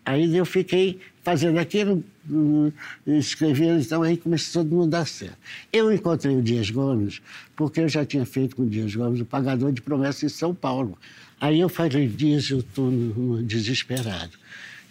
Aí 0.06 0.36
eu 0.36 0.46
fiquei 0.46 1.00
fazendo 1.24 1.58
aquilo, 1.60 2.03
hum, 2.30 2.72
escrevendo, 3.08 3.80
então 3.80 4.03
aí 4.03 4.18
começou 4.18 4.63
todo 4.63 4.75
mundo 4.75 4.96
a 4.96 5.00
dar 5.00 5.08
certo. 5.08 5.38
Eu 5.72 5.94
encontrei 5.94 6.36
o 6.36 6.42
Dias 6.42 6.70
Gomes, 6.70 7.22
porque 7.56 7.80
eu 7.80 7.88
já 7.88 8.06
tinha 8.06 8.25
feito 8.25 8.56
com 8.56 8.63
o 8.63 8.70
Dias 8.70 8.94
Gomes 8.94 9.22
o 9.22 9.25
Pagador 9.25 9.72
de 9.72 9.82
Promessas 9.82 10.24
em 10.24 10.30
São 10.30 10.53
Paulo. 10.53 10.98
Aí 11.39 11.60
eu 11.60 11.70
falei, 11.70 12.08
Dias, 12.08 12.50
eu 12.50 12.60
estou 12.60 12.92
desesperado. 13.44 14.38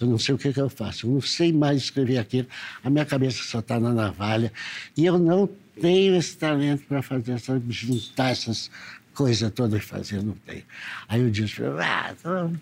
Eu 0.05 0.11
não 0.11 0.19
sei 0.19 0.35
o 0.35 0.39
que, 0.39 0.53
que 0.53 0.61
eu 0.61 0.69
faço, 0.69 1.07
eu 1.07 1.11
não 1.11 1.21
sei 1.21 1.53
mais 1.53 1.83
escrever 1.83 2.19
aquilo, 2.19 2.49
a 2.83 2.91
minha 2.91 3.05
cabeça 3.05 3.43
só 3.43 3.61
está 3.61 3.79
na 3.79 3.93
navalha, 3.93 4.53
e 4.97 5.07
eu 5.07 5.19
não 5.19 5.49
tenho 5.81 6.17
esse 6.17 6.37
talento 6.37 6.85
para 6.87 7.03
fazer 7.03 7.33
essa, 7.33 7.61
juntar 7.69 8.31
essas 8.31 8.71
coisas 9.15 9.51
todas 9.53 9.83
e 9.83 9.85
fazer, 9.85 10.17
eu 10.17 10.23
não 10.23 10.35
tenho. 10.47 10.63
Aí 11.09 11.31
Dias 11.31 11.53
falou, 11.53 11.79
ah, 11.81 12.15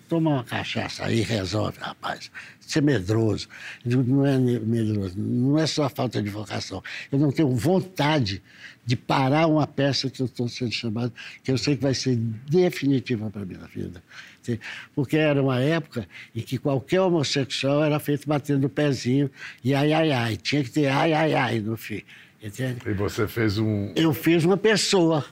toma 0.09 0.31
uma 0.31 0.45
cachaça 0.45 1.05
aí, 1.05 1.21
resolve, 1.21 1.79
rapaz. 1.79 2.31
Você 2.61 2.79
é 2.79 2.83
medroso. 2.83 3.49
Eu 3.85 4.03
não 4.05 4.27
é 4.27 4.39
medroso, 4.39 5.19
não 5.19 5.59
é 5.59 5.67
só 5.67 5.89
falta 5.89 6.23
de 6.23 6.29
vocação. 6.29 6.83
Eu 7.11 7.19
não 7.19 7.33
tenho 7.33 7.55
vontade 7.55 8.43
de 8.85 8.97
parar 8.97 9.47
uma 9.47 9.67
peça 9.67 10.11
que 10.11 10.21
eu 10.21 10.27
estou 10.27 10.49
sendo 10.49 10.73
chamado, 10.73 11.13
que 11.43 11.51
eu 11.51 11.59
sei 11.59 11.77
que 11.77 11.83
vai 11.83 11.95
ser 11.95 12.17
definitiva 12.17 13.31
para 13.31 13.43
a 13.43 13.45
minha 13.45 13.67
vida. 13.67 14.03
Porque 14.95 15.17
era 15.17 15.43
uma 15.43 15.61
época 15.61 16.07
em 16.35 16.41
que 16.41 16.59
qualquer 16.59 17.01
homossexual 17.01 17.85
era 17.85 17.99
feito 17.99 18.29
batendo 18.29 18.67
o 18.67 18.71
pezinho 18.71 19.31
e 19.63 19.75
ai, 19.75 19.93
ai, 19.93 20.13
ai. 20.13 20.37
Tinha 20.37 20.63
que 20.65 20.71
ter 20.71 20.89
ai, 20.89 21.13
ai, 21.13 21.35
ai 21.35 21.61
no 21.61 21.77
fim. 21.77 22.03
Entende? 22.43 22.81
E 22.87 22.93
você 22.93 23.29
fez 23.29 23.59
um. 23.59 23.93
Eu 23.95 24.15
fiz 24.15 24.45
uma 24.45 24.57
pessoa. 24.57 25.25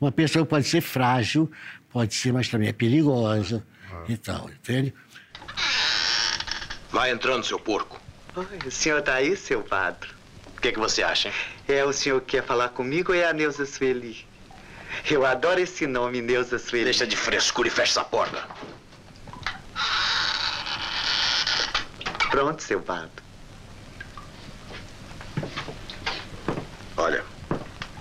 Uma 0.00 0.12
pessoa 0.12 0.44
que 0.44 0.50
pode 0.50 0.68
ser 0.68 0.82
frágil, 0.82 1.50
pode 1.90 2.14
ser, 2.14 2.32
mas 2.32 2.48
também 2.48 2.68
é 2.68 2.72
perigosa 2.72 3.64
e 4.08 4.16
tal, 4.16 4.50
entende? 4.50 4.92
Vai 6.90 7.10
entrando, 7.10 7.44
seu 7.44 7.58
porco. 7.58 8.00
Oi, 8.36 8.58
o 8.66 8.70
senhor 8.70 9.00
tá 9.00 9.14
aí, 9.14 9.34
seu 9.36 9.62
padre? 9.62 10.10
O 10.56 10.60
que, 10.60 10.72
que 10.72 10.78
você 10.78 11.02
acha? 11.02 11.32
É 11.66 11.82
o 11.84 11.92
senhor 11.92 12.20
que 12.20 12.36
quer 12.36 12.44
falar 12.44 12.68
comigo 12.68 13.12
ou 13.12 13.18
é 13.18 13.24
a 13.24 13.32
Neuza 13.32 13.64
Sueli? 13.64 14.25
Eu 15.08 15.24
adoro 15.24 15.60
esse 15.60 15.86
nome, 15.86 16.20
Neuza 16.20 16.58
Sueli. 16.58 16.84
Deixa 16.84 17.06
de 17.06 17.16
frescura 17.16 17.68
e 17.68 17.70
fecha 17.70 18.00
essa 18.00 18.04
porta. 18.04 18.48
Pronto, 22.30 22.62
seu 22.62 22.80
padre. 22.80 23.10
Olha, 26.96 27.24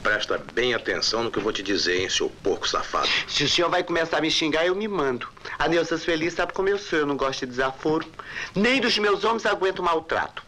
Presta 0.06 0.38
bem 0.54 0.76
atenção 0.76 1.24
no 1.24 1.32
que 1.32 1.40
eu 1.40 1.42
vou 1.42 1.52
te 1.52 1.64
dizer, 1.64 2.00
hein, 2.00 2.08
seu 2.08 2.30
porco 2.30 2.70
safado. 2.70 3.10
Se 3.28 3.44
o 3.44 3.50
senhor 3.50 3.72
vai 3.72 3.84
começar 3.84 4.20
a 4.20 4.22
me 4.22 4.30
xingar, 4.30 4.64
eu 4.64 4.76
me 4.76 4.88
mando. 4.88 5.28
A 5.58 5.68
Neuza 5.68 5.98
Sueli 5.98 6.30
sabe 6.30 6.54
como 6.54 6.70
eu 6.70 6.78
sou, 6.78 7.00
eu 7.00 7.08
não 7.08 7.18
gosto 7.18 7.40
de 7.40 7.48
desaforo. 7.48 8.06
Nem 8.54 8.80
dos 8.80 9.00
meus 9.00 9.24
homens 9.24 9.48
aguento 9.48 9.82
maltrato. 9.82 10.44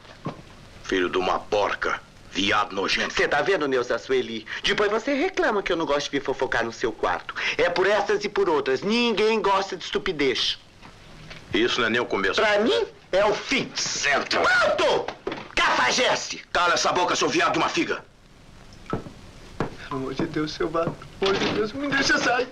Filho 0.84 1.10
de 1.10 1.18
uma 1.18 1.40
porca. 1.40 2.00
Viado 2.38 2.76
nojento. 2.76 3.16
Você 3.16 3.28
tá 3.28 3.42
vendo, 3.42 3.68
Neuza 3.68 3.98
Sueli? 3.98 4.46
Depois 4.64 4.92
você 4.92 5.12
reclama 5.12 5.64
que 5.64 5.72
eu 5.72 5.76
não 5.76 5.88
gosto 5.88 6.12
de 6.12 6.20
fofocar 6.20 6.64
no 6.64 6.72
seu 6.72 6.92
quarto. 6.92 7.34
É 7.58 7.68
por 7.68 7.88
essas 7.88 8.24
e 8.24 8.30
por 8.30 8.48
outras. 8.48 8.84
Ninguém 8.84 9.42
gosta 9.42 9.76
de 9.76 9.84
estupidez. 9.84 10.60
Isso 11.52 11.80
não 11.80 11.88
é 11.88 11.90
nem 11.90 12.00
o 12.00 12.06
começo. 12.06 12.40
Pra 12.40 12.60
mim, 12.60 12.86
é 13.12 13.26
o 13.26 13.34
fim. 13.34 13.72
Senta. 13.74 14.40
Pronto! 14.40 15.08
Cafajeste! 15.56 16.46
Cala 16.54 16.76
essa 16.76 16.94
boca, 16.94 17.16
seu 17.16 17.28
viado 17.28 17.54
de 17.54 17.58
uma 17.58 17.70
figa. 17.70 18.06
Pelo 18.88 19.02
amor 19.90 20.14
de 20.14 20.28
Deus, 20.28 20.54
seu 20.54 20.70
vato. 20.70 20.94
Pelo 21.20 21.32
amor 21.32 21.44
de 21.44 21.54
Deus, 21.56 21.74
me 21.74 21.88
deixa 21.88 22.20
sair. 22.20 22.48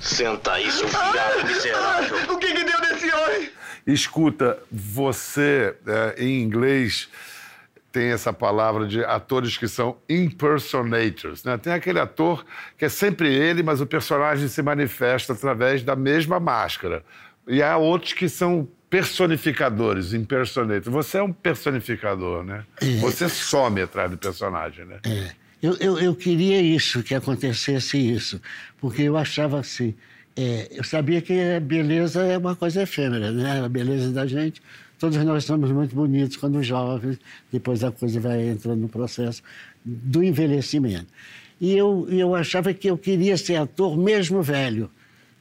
Senta 0.00 0.54
aí, 0.54 0.72
seu 0.72 0.88
viado 0.88 1.46
miserável. 1.46 2.34
O 2.34 2.38
que 2.38 2.52
que 2.52 2.64
deu 2.64 2.80
nesse 2.80 3.14
homem? 3.14 3.61
Escuta, 3.86 4.58
você, 4.70 5.74
é, 5.86 6.24
em 6.24 6.42
inglês, 6.42 7.08
tem 7.90 8.08
essa 8.10 8.32
palavra 8.32 8.86
de 8.86 9.04
atores 9.04 9.58
que 9.58 9.68
são 9.68 9.96
impersonators. 10.08 11.44
Né? 11.44 11.58
Tem 11.58 11.72
aquele 11.72 12.00
ator 12.00 12.44
que 12.78 12.84
é 12.84 12.88
sempre 12.88 13.32
ele, 13.32 13.62
mas 13.62 13.80
o 13.80 13.86
personagem 13.86 14.48
se 14.48 14.62
manifesta 14.62 15.34
através 15.34 15.82
da 15.82 15.94
mesma 15.94 16.40
máscara. 16.40 17.04
E 17.46 17.62
há 17.62 17.76
outros 17.76 18.12
que 18.14 18.28
são 18.28 18.66
personificadores, 18.88 20.12
impersonators. 20.12 20.86
Você 20.86 21.18
é 21.18 21.22
um 21.22 21.32
personificador, 21.32 22.44
né? 22.44 22.64
Você 23.00 23.28
some 23.28 23.80
atrás 23.80 24.10
do 24.10 24.18
personagem, 24.18 24.84
né? 24.84 24.98
É. 25.04 25.42
Eu, 25.62 25.76
eu, 25.78 25.98
eu 25.98 26.14
queria 26.14 26.60
isso, 26.60 27.04
que 27.04 27.14
acontecesse 27.14 27.96
isso, 27.96 28.42
porque 28.80 29.02
eu 29.02 29.16
achava 29.16 29.60
assim. 29.60 29.94
É, 30.36 30.68
eu 30.72 30.84
sabia 30.84 31.20
que 31.20 31.32
a 31.56 31.60
beleza 31.60 32.22
é 32.22 32.38
uma 32.38 32.56
coisa 32.56 32.82
efêmera, 32.82 33.30
né? 33.30 33.64
A 33.64 33.68
beleza 33.68 34.10
da 34.12 34.26
gente. 34.26 34.62
Todos 34.98 35.16
nós 35.24 35.44
somos 35.44 35.70
muito 35.72 35.94
bonitos 35.94 36.36
quando 36.36 36.62
jovens, 36.62 37.18
depois 37.52 37.82
a 37.82 37.90
coisa 37.90 38.20
vai 38.20 38.48
entrando 38.48 38.80
no 38.80 38.88
processo 38.88 39.42
do 39.84 40.22
envelhecimento. 40.22 41.06
E 41.60 41.76
eu, 41.76 42.06
eu 42.08 42.34
achava 42.34 42.72
que 42.72 42.88
eu 42.88 42.96
queria 42.96 43.36
ser 43.36 43.56
ator 43.56 43.96
mesmo 43.96 44.40
velho, 44.42 44.88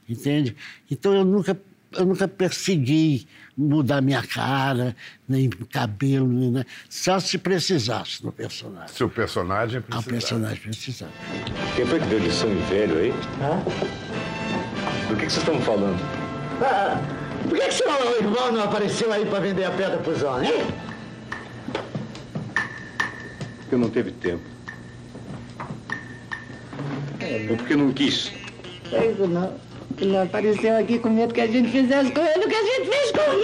entende? 0.10 0.56
Então 0.90 1.14
eu 1.14 1.24
nunca, 1.24 1.60
eu 1.94 2.06
nunca 2.06 2.28
persegui 2.28 3.28
mudar 3.56 4.02
minha 4.02 4.24
cara, 4.24 4.96
nem 5.30 5.48
cabelo, 5.50 6.28
nem 6.28 6.52
nada. 6.52 6.66
só 6.90 7.20
se 7.20 7.38
precisasse 7.38 8.24
no 8.26 8.32
personagem. 8.32 8.96
Seu 8.96 9.10
personagem 9.10 9.78
Ah, 9.78 10.00
o 10.00 10.04
precisa. 10.04 10.10
personagem 10.10 10.58
precisava. 10.62 11.12
Quem 11.76 11.86
foi 11.86 12.00
que 12.00 12.06
deu 12.08 12.18
lição 12.20 12.52
em 12.52 12.62
velho 12.66 12.98
aí? 12.98 13.14
Do 15.12 15.18
que, 15.18 15.26
que 15.26 15.34
vocês 15.34 15.46
estão 15.46 15.60
falando? 15.62 16.00
Ah, 16.62 17.02
por 17.44 17.58
que, 17.58 17.66
que 17.66 17.74
seu 17.74 18.18
irmão 18.22 18.50
não 18.54 18.64
apareceu 18.64 19.12
aí 19.12 19.26
pra 19.26 19.42
vender 19.42 19.66
a 19.66 19.72
pedra 19.72 19.98
pros 19.98 20.24
homens, 20.24 20.50
hein? 20.50 20.66
Porque 23.60 23.76
não 23.76 23.90
teve 23.90 24.12
tempo. 24.12 24.42
Ou 27.50 27.58
porque 27.58 27.76
não 27.76 27.92
quis. 27.92 28.32
Ele 28.90 29.28
não, 29.28 29.54
ele 29.98 30.14
não 30.14 30.24
apareceu 30.24 30.78
aqui 30.78 30.98
com 30.98 31.10
medo 31.10 31.34
que 31.34 31.42
a 31.42 31.48
gente 31.48 31.70
fizesse 31.70 32.10
com 32.12 32.22
ele 32.22 32.46
o 32.46 32.48
que 32.48 32.56
a 32.56 32.64
gente 32.64 32.90
fez 32.90 33.12
com 33.12 33.20
ele. 33.34 33.44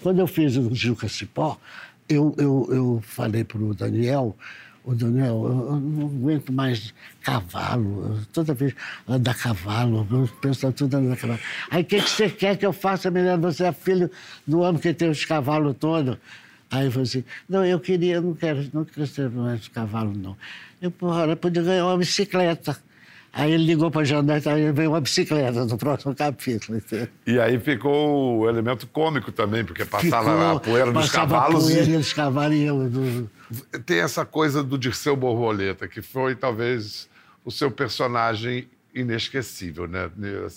Quando 0.00 0.20
eu 0.20 0.28
fiz 0.28 0.56
o 0.56 0.72
Juca 0.72 1.08
Cipó, 1.08 1.58
eu, 2.08 2.32
eu, 2.38 2.68
eu 2.70 3.02
falei 3.04 3.42
para 3.42 3.58
o 3.58 3.74
Daniel, 3.74 4.36
o 4.84 4.94
Daniel, 4.94 5.44
eu, 5.46 5.76
não 5.80 6.06
aguento 6.06 6.52
mais 6.52 6.92
cavalo, 7.22 8.18
toda 8.32 8.52
vez 8.54 8.74
anda 9.08 9.30
a 9.30 9.34
cavalo, 9.34 10.06
eu 10.10 10.28
penso 10.40 10.70
tudo 10.72 10.96
andando 10.96 11.12
a 11.12 11.16
cavalo. 11.16 11.38
Aí 11.70 11.82
o 11.82 11.84
que, 11.84 12.00
que 12.02 12.10
você 12.10 12.28
quer 12.28 12.56
que 12.56 12.66
eu 12.66 12.72
faça, 12.72 13.10
menina? 13.10 13.36
Você 13.36 13.64
é 13.64 13.72
filho 13.72 14.10
do 14.46 14.60
homem 14.60 14.80
que 14.80 14.92
tem 14.92 15.08
os 15.08 15.24
cavalos 15.24 15.76
todos. 15.78 16.16
Aí 16.70 16.86
eu 16.86 16.90
falei 16.90 17.04
assim, 17.06 17.24
não, 17.48 17.64
eu 17.64 17.78
queria, 17.78 18.14
eu 18.16 18.22
não 18.22 18.34
quero, 18.34 18.66
não 18.72 18.84
quero 18.84 19.06
ser 19.06 19.30
mais 19.30 19.68
cavalo, 19.68 20.12
não. 20.16 20.36
Eu, 20.80 20.90
porra, 20.90 21.26
eu 21.26 21.36
podia 21.36 21.62
ganhar 21.62 21.84
uma 21.86 21.96
bicicleta. 21.98 22.76
Aí 23.34 23.52
ele 23.52 23.64
ligou 23.64 23.90
para 23.90 24.02
a 24.02 24.04
Janete, 24.04 24.46
aí 24.48 24.72
veio 24.72 24.90
uma 24.90 25.00
bicicleta 25.00 25.64
no 25.64 25.78
próximo 25.78 26.14
capítulo. 26.14 26.76
entendeu? 26.78 27.08
E 27.26 27.38
aí 27.38 27.58
ficou 27.58 28.40
o 28.40 28.48
elemento 28.48 28.86
cômico 28.86 29.30
também, 29.32 29.64
porque 29.64 29.84
passava 29.86 30.30
Ficou- 30.32 30.56
a 30.56 30.60
poeira 30.60 30.92
dos 30.92 31.06
passava 31.06 31.34
cavalos. 31.34 31.64
A 31.64 31.68
poeira 31.68 31.90
e- 31.90 31.96
dos 31.96 32.12
cavalos 32.12 32.56
e 32.56 32.62
eu. 32.62 32.88
do- 32.90 33.30
Tem 33.84 33.98
essa 33.98 34.24
coisa 34.24 34.62
do 34.62 34.78
Dirceu 34.78 35.16
Borboleta, 35.16 35.88
que 35.88 36.00
foi 36.02 36.34
talvez 36.34 37.08
o 37.44 37.50
seu 37.50 37.70
personagem 37.70 38.68
inesquecível, 38.94 39.86
né? 39.88 40.10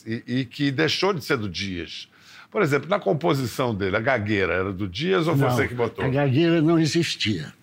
E, 0.06 0.24
e 0.28 0.46
que 0.46 0.72
deixou 0.72 1.14
de 1.14 1.24
ser 1.24 1.38
do 1.38 1.50
Dias. 1.50 2.10
Por 2.52 2.62
exemplo, 2.62 2.90
na 2.90 3.00
composição 3.00 3.74
dele, 3.76 3.98
a 3.98 4.00
gagueira 4.00 4.54
era 4.54 4.72
do 4.72 4.88
Dias 4.88 5.28
ou 5.28 5.36
Não, 5.36 5.50
você 5.50 5.68
que 5.68 5.74
botou? 5.74 6.06
A 6.06 6.10
gagueira 6.10 6.62
não 6.62 6.80
existia. 6.80 7.54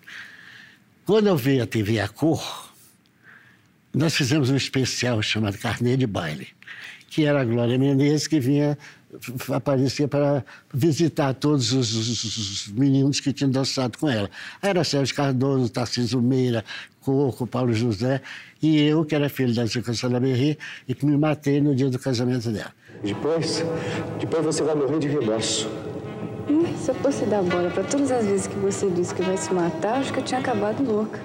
Quando 1.05 1.27
eu 1.27 1.35
vi 1.35 1.59
a 1.59 1.65
TV 1.65 1.99
a 1.99 2.07
cor, 2.07 2.71
nós 3.93 4.15
fizemos 4.15 4.49
um 4.49 4.55
especial 4.55 5.21
chamado 5.21 5.57
Carnê 5.57 5.97
de 5.97 6.07
Baile, 6.07 6.47
que 7.09 7.25
era 7.25 7.41
a 7.41 7.45
Glória 7.45 7.77
Menezes 7.77 8.27
que 8.27 8.39
vinha, 8.39 8.77
aparecia 9.53 10.07
para 10.07 10.43
visitar 10.73 11.33
todos 11.33 11.71
os, 11.73 11.93
os- 11.95 12.23
os 12.37 12.67
meninos 12.69 13.19
que 13.19 13.31
tinham 13.33 13.49
dançado 13.51 13.97
com 13.97 14.09
ela. 14.09 14.29
Aí 14.61 14.69
Era 14.69 14.83
Sérgio 14.83 15.15
Cardoso, 15.15 15.69
Tarcísio 15.69 16.21
Meira, 16.21 16.63
Coco, 17.01 17.45
Paulo 17.45 17.73
José, 17.73 18.21
e 18.61 18.79
eu, 18.81 19.03
que 19.05 19.13
era 19.13 19.29
filho 19.29 19.53
da 19.53 19.65
Zica 19.65 19.93
Salaberry, 19.93 20.57
e 20.87 20.93
que 20.95 21.05
me 21.05 21.17
matei 21.17 21.59
no 21.61 21.75
dia 21.75 21.89
do 21.89 21.99
casamento 21.99 22.49
dela. 22.49 22.71
Depois, 23.03 23.63
depois 24.19 24.45
você 24.45 24.63
vai 24.63 24.75
morrer 24.75 24.99
de 24.99 25.07
remorso. 25.09 25.67
Hum, 26.49 26.65
Se 26.77 26.89
eu 26.91 26.95
fosse 26.95 27.25
dar 27.25 27.41
bola 27.43 27.69
para 27.69 27.83
todas 27.83 28.11
as 28.11 28.25
vezes 28.25 28.47
que 28.47 28.55
você 28.55 28.89
disse 28.89 29.13
que 29.13 29.21
vai 29.21 29.37
se 29.37 29.53
matar, 29.53 29.99
acho 29.99 30.13
que 30.13 30.19
eu 30.19 30.23
tinha 30.23 30.39
acabado 30.39 30.83
louca. 30.83 31.19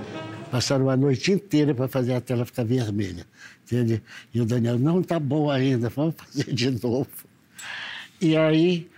Passaram 0.51 0.89
a 0.89 0.97
noite 0.97 1.31
inteira 1.31 1.75
para 1.75 1.87
fazer 1.89 2.15
a 2.15 2.21
tela 2.21 2.45
ficar 2.47 2.65
vermelha. 2.65 3.27
Entende? 3.65 4.03
E 4.33 4.41
o 4.41 4.47
Daniel, 4.47 4.79
não 4.79 5.01
está 5.01 5.19
bom 5.21 5.51
ainda, 5.51 5.89
vamos 5.91 6.15
fazer 6.17 6.53
de 6.53 6.71
novo. 6.71 7.07
E 8.21 8.37
aí 8.37 8.89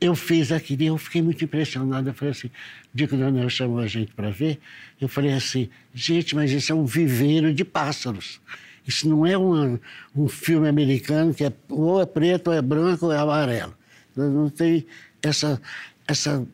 eu 0.00 0.14
fiz 0.14 0.52
aquilo 0.52 0.82
e 0.82 0.86
eu 0.86 0.98
fiquei 0.98 1.22
muito 1.22 1.44
impressionado. 1.44 2.08
Eu 2.08 2.14
falei 2.14 2.32
assim, 2.32 2.48
o 2.48 2.50
dia 2.96 3.06
que 3.06 3.14
o 3.14 3.18
Daniel 3.18 3.48
chamou 3.48 3.78
a 3.78 3.86
gente 3.86 4.12
para 4.12 4.30
ver, 4.30 4.58
eu 5.00 5.08
falei 5.08 5.32
assim, 5.32 5.68
gente, 5.94 6.34
mas 6.34 6.50
isso 6.50 6.72
é 6.72 6.74
um 6.74 6.84
viveiro 6.84 7.52
de 7.54 7.64
pássaros. 7.64 8.40
Isso 8.86 9.08
não 9.08 9.24
é 9.24 9.36
uma- 9.36 9.80
um 10.14 10.28
filme 10.28 10.68
americano 10.68 11.32
que 11.32 11.44
é, 11.44 11.52
ou 11.70 12.00
é 12.02 12.06
preto, 12.06 12.48
ou 12.48 12.54
é 12.54 12.60
branco, 12.60 13.06
ou 13.06 13.12
é 13.12 13.18
amarelo. 13.18 13.74
Não 14.14 14.50
tem 14.50 14.86
essa, 15.22 15.60
essa, 16.06 16.46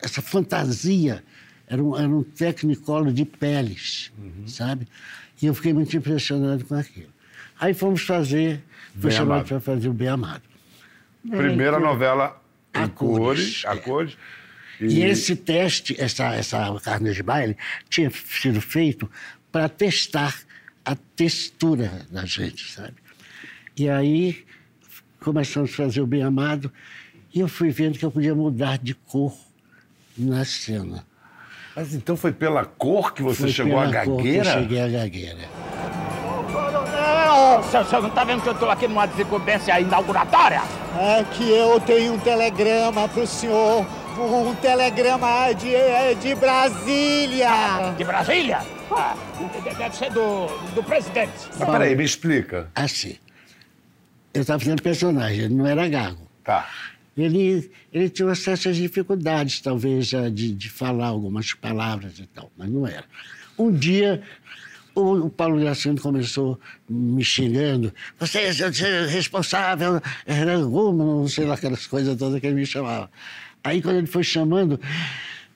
essa 0.00 0.22
fantasia. 0.22 1.24
Era 1.66 1.82
um, 1.82 1.96
era 1.98 2.08
um 2.08 2.22
technicolor 2.22 3.12
de 3.12 3.24
peles, 3.24 4.12
sabe? 4.46 4.86
E 5.40 5.46
eu 5.46 5.54
fiquei 5.54 5.72
muito 5.72 5.96
impressionado 5.96 6.64
com 6.64 6.74
aquilo. 6.74 7.08
Aí 7.58 7.74
fomos 7.74 8.02
fazer, 8.02 8.62
fui 9.00 9.10
chamado 9.10 9.32
Amado. 9.38 9.48
para 9.48 9.60
fazer 9.60 9.88
o 9.88 9.92
Bem 9.92 10.08
Amado. 10.08 10.42
Primeira 11.28 11.78
novela 11.78 12.40
em 12.74 12.82
A 12.82 12.88
cores, 12.88 13.62
cores, 13.62 13.64
a 13.66 13.74
é. 13.74 13.76
cores. 13.76 14.16
E 14.80 15.02
esse 15.02 15.36
teste, 15.36 15.94
essa, 16.00 16.34
essa 16.34 16.80
carne 16.82 17.12
de 17.12 17.22
baile, 17.22 17.56
tinha 17.88 18.10
sido 18.10 18.60
feito 18.60 19.08
para 19.50 19.68
testar 19.68 20.36
a 20.84 20.96
textura 21.14 22.06
da 22.10 22.24
gente, 22.24 22.72
sabe? 22.72 22.94
E 23.76 23.88
aí 23.88 24.44
começamos 25.20 25.70
a 25.72 25.76
fazer 25.76 26.00
o 26.00 26.06
Bem 26.06 26.22
Amado 26.22 26.72
e 27.32 27.40
eu 27.40 27.48
fui 27.48 27.70
vendo 27.70 27.98
que 27.98 28.04
eu 28.04 28.10
podia 28.10 28.34
mudar 28.34 28.78
de 28.78 28.94
cor 28.94 29.34
na 30.18 30.44
cena. 30.44 31.06
Mas 31.74 31.94
então 31.94 32.16
foi 32.16 32.32
pela 32.32 32.64
cor 32.64 33.14
que 33.14 33.22
você 33.22 33.42
Foi 33.42 33.50
chegou 33.50 33.78
à 33.78 33.88
pela 33.88 34.04
cor 34.04 34.16
que 34.18 34.24
gagueira? 34.24 34.50
Eu 34.50 34.62
cheguei 34.62 34.80
à 34.80 34.88
gagueira. 34.88 35.48
O 37.58 37.62
senhor 37.62 38.02
não 38.02 38.10
tá 38.10 38.24
vendo 38.24 38.42
que 38.42 38.48
eu 38.48 38.54
tô 38.54 38.68
aqui 38.70 38.88
numa 38.88 39.06
desincumbência 39.06 39.78
inauguratória? 39.78 40.62
É 40.98 41.24
que 41.24 41.50
eu 41.50 41.78
tenho 41.80 42.14
um 42.14 42.18
telegrama 42.18 43.08
pro 43.08 43.26
senhor. 43.26 43.86
Um 44.18 44.54
telegrama 44.56 45.52
de, 45.54 45.72
de 46.20 46.34
Brasília. 46.34 47.94
De 47.96 48.04
Brasília? 48.04 48.58
Ah, 48.90 49.14
deve 49.78 49.96
ser 49.96 50.10
do, 50.10 50.46
do 50.74 50.82
presidente. 50.82 51.32
Mas 51.58 51.68
peraí, 51.68 51.96
me 51.96 52.04
explica. 52.04 52.70
Assim, 52.74 53.16
eu 54.34 54.42
estava 54.42 54.58
fazendo 54.58 54.82
personagem, 54.82 55.44
ele 55.44 55.54
não 55.54 55.66
era 55.66 55.88
gago. 55.88 56.28
Tá. 56.44 56.68
Ele, 57.16 57.70
ele 57.92 58.08
tinha 58.08 58.34
certas 58.34 58.76
dificuldades, 58.76 59.60
talvez, 59.60 60.06
já 60.08 60.28
de, 60.30 60.52
de 60.52 60.70
falar 60.70 61.08
algumas 61.08 61.52
palavras 61.52 62.18
e 62.18 62.26
tal, 62.26 62.50
mas 62.56 62.70
não 62.70 62.86
era. 62.86 63.04
Um 63.58 63.70
dia, 63.70 64.22
o, 64.94 65.26
o 65.26 65.30
Paulo 65.30 65.58
Graciano 65.58 66.00
começou 66.00 66.58
me 66.88 67.24
xingando. 67.24 67.92
Você 68.18 68.38
é 68.40 69.06
responsável, 69.06 70.00
é 70.26 70.44
não 70.44 71.28
sei 71.28 71.46
lá, 71.46 71.54
aquelas 71.54 71.86
coisas 71.86 72.16
todas 72.16 72.40
que 72.40 72.46
ele 72.46 72.56
me 72.56 72.66
chamava. 72.66 73.10
Aí, 73.64 73.80
quando 73.80 73.96
ele 73.96 74.06
foi 74.06 74.24
chamando, 74.24 74.80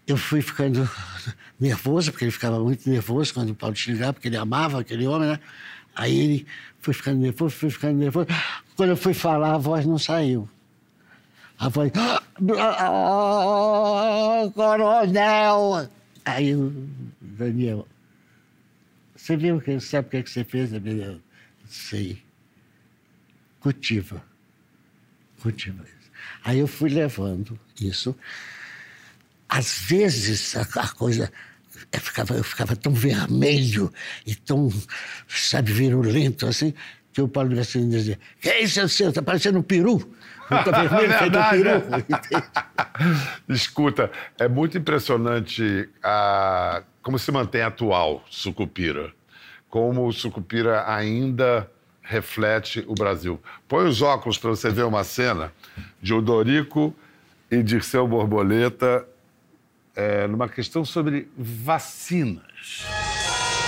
eu 0.07 0.17
fui 0.17 0.41
ficando 0.41 0.89
nervoso, 1.59 2.13
porque 2.13 2.25
ele 2.25 2.33
ficava 2.33 2.59
muito 2.61 2.89
nervoso 2.89 3.35
quando 3.35 3.51
o 3.51 3.55
Paulo 3.55 3.75
xingava, 3.75 4.13
porque 4.13 4.29
ele 4.29 4.37
amava 4.37 4.81
aquele 4.81 5.07
homem, 5.07 5.29
né? 5.29 5.41
Aí 5.95 6.19
ele 6.19 6.47
foi 6.79 6.95
ficando 6.95 7.21
nervoso, 7.21 7.57
foi 7.57 7.71
ficando 7.71 7.99
nervoso. 7.99 8.29
Quando 8.77 8.91
eu 8.91 8.97
fui 8.97 9.15
falar, 9.15 9.55
a 9.55 9.59
voz 9.59 9.85
não 9.87 9.99
saiu. 9.99 10.49
A 11.59 11.69
voz. 11.71 11.91
Oh, 12.79 14.51
coronel! 14.53 15.89
Aí 16.25 16.55
o 16.55 16.71
Daniel. 17.21 17.87
Você 19.27 19.37
viu 19.37 19.61
que 19.61 19.81
sabe 19.81 20.07
o 20.07 20.11
que, 20.13 20.17
é 20.19 20.23
que 20.23 20.31
você 20.31 20.45
fez, 20.45 20.71
Daniel? 20.71 21.19
Sei. 21.69 22.23
Cultiva. 23.59 24.23
Cultiva 25.43 25.83
isso. 25.83 26.11
Aí 26.45 26.61
eu 26.61 26.69
fui 26.69 26.91
levando 26.91 27.59
isso. 27.81 28.15
Às 29.49 29.81
vezes 29.81 30.55
a, 30.55 30.61
a 30.81 30.89
coisa 30.91 31.33
eu 31.93 32.01
ficava, 32.01 32.35
eu 32.35 32.45
ficava 32.45 32.77
tão 32.77 32.93
vermelho 32.93 33.93
e 34.25 34.37
tão, 34.37 34.73
sabe, 35.27 35.73
virulento 35.73 36.47
assim, 36.47 36.73
que 37.13 37.21
o 37.21 37.27
Paulo 37.27 37.51
Graciano 37.51 37.91
dizia: 37.91 38.21
Que 38.41 38.49
é 38.49 38.63
isso, 38.63 38.89
seu? 38.89 39.09
Está 39.09 39.23
parecendo 39.23 39.59
um 39.59 39.63
peru. 39.63 39.99
Fica 40.47 40.71
vermelho, 40.71 41.13
é 41.13 41.27
um 41.27 42.13
peru. 42.13 42.45
Escuta, 43.53 44.09
é 44.39 44.47
muito 44.47 44.79
impressionante 44.79 45.89
a, 46.01 46.85
como 47.07 47.21
se 47.21 47.31
mantém 47.31 47.63
atual 47.63 48.25
Sucupira. 48.29 49.13
Como 49.71 50.09
o 50.09 50.13
Sucupira 50.13 50.93
ainda 50.93 51.71
reflete 52.03 52.85
o 52.89 52.95
Brasil. 52.95 53.41
Põe 53.69 53.87
os 53.87 54.03
óculos 54.03 54.37
para 54.39 54.51
você 54.51 54.71
ver 54.71 54.85
uma 54.85 55.05
cena 55.05 55.53
de 56.03 56.13
Odorico 56.13 56.93
e 57.49 57.63
Dirceu 57.63 58.09
Borboleta 58.09 59.07
é, 59.95 60.27
numa 60.27 60.49
questão 60.49 60.85
sobre 60.85 61.29
vacinas. 61.39 62.85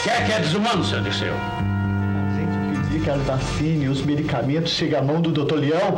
Quer 0.02 0.26
que 0.26 0.32
é 0.32 0.40
desumano, 0.40 0.84
seu 0.84 1.00
Dirceu? 1.00 1.32
A 1.32 2.40
gente 2.40 2.88
pedir 2.88 3.04
que 3.04 3.10
as 3.10 3.22
vacinas 3.22 3.84
e 3.84 3.88
os 3.88 4.02
medicamentos 4.02 4.72
cheguem 4.72 4.98
à 4.98 5.02
mão 5.02 5.22
do 5.22 5.30
doutor 5.30 5.60
Leão, 5.60 5.94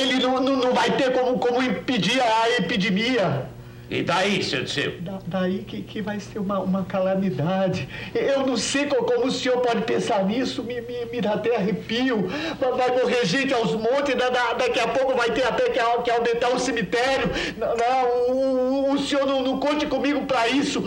ele 0.00 0.14
não, 0.14 0.40
não, 0.40 0.56
não 0.56 0.72
vai 0.72 0.96
ter 0.96 1.12
como, 1.12 1.38
como 1.38 1.62
impedir 1.62 2.22
a 2.22 2.56
epidemia. 2.58 3.52
E 3.90 4.02
daí, 4.02 4.42
seu 4.42 4.60
Dirceu? 4.60 5.00
Da, 5.00 5.18
daí 5.26 5.58
que, 5.58 5.82
que 5.82 6.00
vai 6.00 6.18
ser 6.18 6.38
uma, 6.38 6.58
uma 6.58 6.84
calamidade. 6.84 7.86
Eu 8.14 8.46
não 8.46 8.56
sei 8.56 8.86
como 8.86 9.26
o 9.26 9.30
senhor 9.30 9.58
pode 9.58 9.82
pensar 9.82 10.24
nisso, 10.24 10.62
me, 10.62 10.80
me, 10.80 11.04
me 11.06 11.20
dá 11.20 11.34
até 11.34 11.56
arrepio. 11.56 12.26
Vai 12.58 12.90
morrer 12.90 13.26
gente 13.26 13.52
aos 13.52 13.72
montes, 13.74 14.14
da, 14.14 14.30
da, 14.30 14.54
daqui 14.54 14.80
a 14.80 14.88
pouco 14.88 15.14
vai 15.14 15.30
ter 15.30 15.44
até 15.44 15.64
que, 15.64 15.80
que 16.02 16.10
aumentar 16.10 16.48
o 16.48 16.58
cemitério. 16.58 17.30
Não, 17.58 17.76
não 17.76 18.34
o, 18.34 18.92
o, 18.94 18.98
senhor 18.98 19.26
não, 19.26 19.42
não 19.42 19.60
conte 19.60 19.86
comigo 19.86 20.24
para 20.24 20.48
isso. 20.48 20.82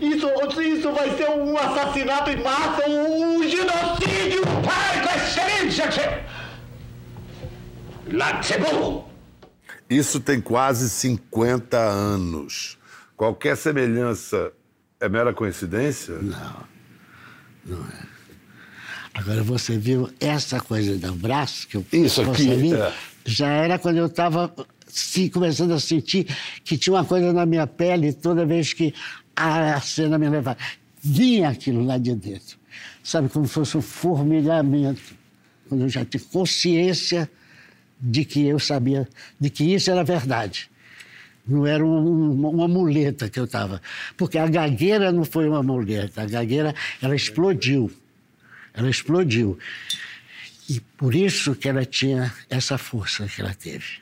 isso. 0.00 0.28
Isso 0.60 0.92
vai 0.92 1.10
ser 1.16 1.30
um 1.30 1.56
assassinato 1.56 2.30
em 2.30 2.36
massa, 2.36 2.88
um, 2.88 3.36
um 3.36 3.48
genocídio. 3.48 4.42
Pare 4.64 5.06
com 5.06 5.16
esse 5.16 5.34
seu 5.34 5.86
Dirceu! 5.86 6.12
Lá 8.12 8.32
de 8.32 8.58
burro! 8.58 9.09
Isso 9.90 10.20
tem 10.20 10.40
quase 10.40 10.88
50 10.88 11.76
anos. 11.76 12.78
Qualquer 13.16 13.56
semelhança 13.56 14.52
é 15.00 15.08
mera 15.08 15.34
coincidência? 15.34 16.14
Não, 16.22 16.64
não 17.66 17.84
é. 17.84 18.10
Agora 19.12 19.42
você 19.42 19.76
viu 19.76 20.08
essa 20.20 20.60
coisa 20.60 20.96
do 20.96 21.12
braço 21.14 21.66
que 21.66 21.76
eu 21.76 21.84
Isso 21.92 22.22
aqui 22.22 22.50
ali, 22.50 22.72
é. 22.72 22.94
já 23.24 23.48
era 23.48 23.78
quando 23.78 23.96
eu 23.96 24.06
estava 24.06 24.54
começando 25.32 25.72
a 25.72 25.80
sentir 25.80 26.26
que 26.64 26.78
tinha 26.78 26.94
uma 26.94 27.04
coisa 27.04 27.32
na 27.32 27.44
minha 27.44 27.66
pele 27.66 28.12
toda 28.12 28.46
vez 28.46 28.72
que 28.72 28.94
a 29.34 29.80
cena 29.80 30.16
me 30.16 30.28
levava. 30.28 30.56
Vinha 31.02 31.48
aquilo 31.48 31.84
lá 31.84 31.98
de 31.98 32.14
dentro. 32.14 32.58
Sabe, 33.02 33.28
como 33.28 33.46
se 33.46 33.54
fosse 33.54 33.76
um 33.76 33.82
formigamento. 33.82 35.18
Quando 35.68 35.82
eu 35.82 35.88
já 35.88 36.04
tinha 36.04 36.22
consciência 36.32 37.28
de 38.00 38.24
que 38.24 38.46
eu 38.46 38.58
sabia, 38.58 39.08
de 39.38 39.50
que 39.50 39.74
isso 39.74 39.90
era 39.90 40.02
verdade. 40.02 40.70
Não 41.46 41.66
era 41.66 41.84
um, 41.84 42.32
uma 42.32 42.68
muleta 42.68 43.28
que 43.28 43.40
eu 43.40 43.44
estava. 43.44 43.82
Porque 44.16 44.38
a 44.38 44.46
gagueira 44.46 45.10
não 45.10 45.24
foi 45.24 45.48
uma 45.48 45.62
muleta, 45.62 46.22
a 46.22 46.26
gagueira, 46.26 46.74
ela 47.02 47.14
explodiu. 47.14 47.90
Ela 48.72 48.88
explodiu. 48.88 49.58
E 50.68 50.80
por 50.96 51.14
isso 51.14 51.54
que 51.54 51.68
ela 51.68 51.84
tinha 51.84 52.32
essa 52.48 52.78
força 52.78 53.26
que 53.26 53.40
ela 53.40 53.52
teve. 53.52 54.00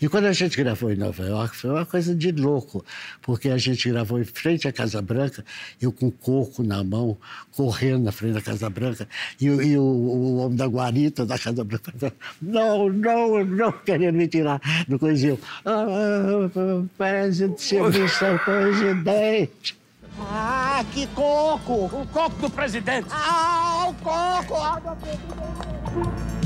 E 0.00 0.08
quando 0.08 0.26
a 0.26 0.32
gente 0.32 0.56
gravou 0.56 0.92
em 0.92 0.96
Nova 0.96 1.22
York, 1.22 1.56
foi 1.56 1.70
uma 1.70 1.86
coisa 1.86 2.14
de 2.14 2.30
louco, 2.32 2.84
porque 3.22 3.48
a 3.48 3.58
gente 3.58 3.88
gravou 3.88 4.20
em 4.20 4.24
frente 4.24 4.68
à 4.68 4.72
Casa 4.72 5.00
Branca, 5.00 5.44
eu 5.80 5.92
com 5.92 6.10
coco 6.10 6.62
na 6.62 6.82
mão, 6.82 7.16
correndo 7.52 8.04
na 8.04 8.12
frente 8.12 8.34
da 8.34 8.40
Casa 8.40 8.68
Branca, 8.68 9.08
e, 9.40 9.46
e 9.46 9.78
o, 9.78 9.82
o, 9.82 10.36
homem 10.38 10.56
da 10.56 10.66
guarita 10.66 11.24
da 11.24 11.38
Casa 11.38 11.64
Branca, 11.64 12.12
não, 12.40 12.88
não, 12.88 13.44
não, 13.44 13.72
querendo 13.72 14.16
me 14.16 14.28
tirar 14.28 14.60
do 14.88 14.98
coisinho. 14.98 15.38
Ah, 15.64 16.48
presidente, 16.96 17.62
serviço 17.62 18.24
presidente. 18.44 19.84
Ah, 20.18 20.84
que 20.92 21.06
coco! 21.08 21.86
O 21.86 22.06
coco 22.12 22.36
do 22.40 22.50
presidente! 22.50 23.08
Ah, 23.10 23.88
o 23.88 23.94
coco! 23.94 24.54
Ah! 24.54 26.43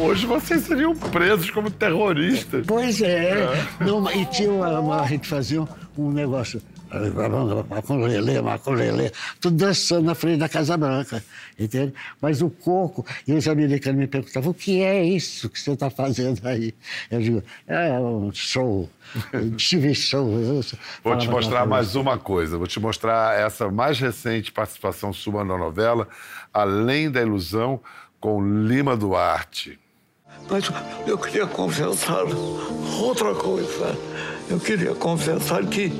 Hoje 0.00 0.26
vocês 0.26 0.62
seriam 0.62 0.94
presos 0.94 1.50
como 1.50 1.70
terroristas. 1.70 2.64
Pois 2.66 3.00
é. 3.02 3.30
é. 3.30 3.68
Não, 3.80 4.10
e 4.10 4.24
tinha 4.26 4.50
uma, 4.50 4.80
uma, 4.80 5.00
a 5.02 5.06
gente 5.06 5.28
fazia 5.28 5.66
um 5.96 6.10
negócio. 6.10 6.62
Maculelê, 7.70 8.42
maculelê, 8.42 9.10
tudo 9.40 9.56
dançando 9.56 10.04
na 10.04 10.14
frente 10.14 10.40
da 10.40 10.48
Casa 10.48 10.76
Branca, 10.76 11.24
entende? 11.58 11.94
Mas 12.20 12.42
o 12.42 12.50
coco, 12.50 13.06
e 13.26 13.32
os 13.32 13.48
americanos 13.48 13.98
me 13.98 14.06
perguntavam, 14.06 14.50
o 14.50 14.54
que 14.54 14.82
é 14.82 15.02
isso 15.02 15.48
que 15.48 15.58
você 15.58 15.70
está 15.70 15.88
fazendo 15.88 16.46
aí? 16.46 16.74
Eu 17.10 17.20
digo, 17.20 17.42
é 17.66 17.98
um 17.98 18.30
show, 18.34 18.90
TV 19.56 19.94
show. 19.94 20.30
Vou 21.02 21.16
te 21.16 21.30
mostrar 21.30 21.64
mais 21.64 21.96
uma 21.96 22.18
coisa, 22.18 22.58
vou 22.58 22.66
te 22.66 22.78
mostrar 22.78 23.40
essa 23.40 23.70
mais 23.70 23.98
recente 23.98 24.52
participação 24.52 25.14
sua 25.14 25.42
na 25.44 25.56
novela, 25.56 26.06
Além 26.52 27.10
da 27.10 27.22
Ilusão, 27.22 27.80
com 28.20 28.44
Lima 28.66 28.94
Duarte. 28.94 29.81
Mas 30.50 30.70
eu 31.06 31.16
queria 31.18 31.46
confessar 31.46 32.24
outra 33.00 33.34
coisa. 33.34 33.96
Eu 34.48 34.60
queria 34.60 34.94
confessar 34.94 35.64
que 35.64 35.92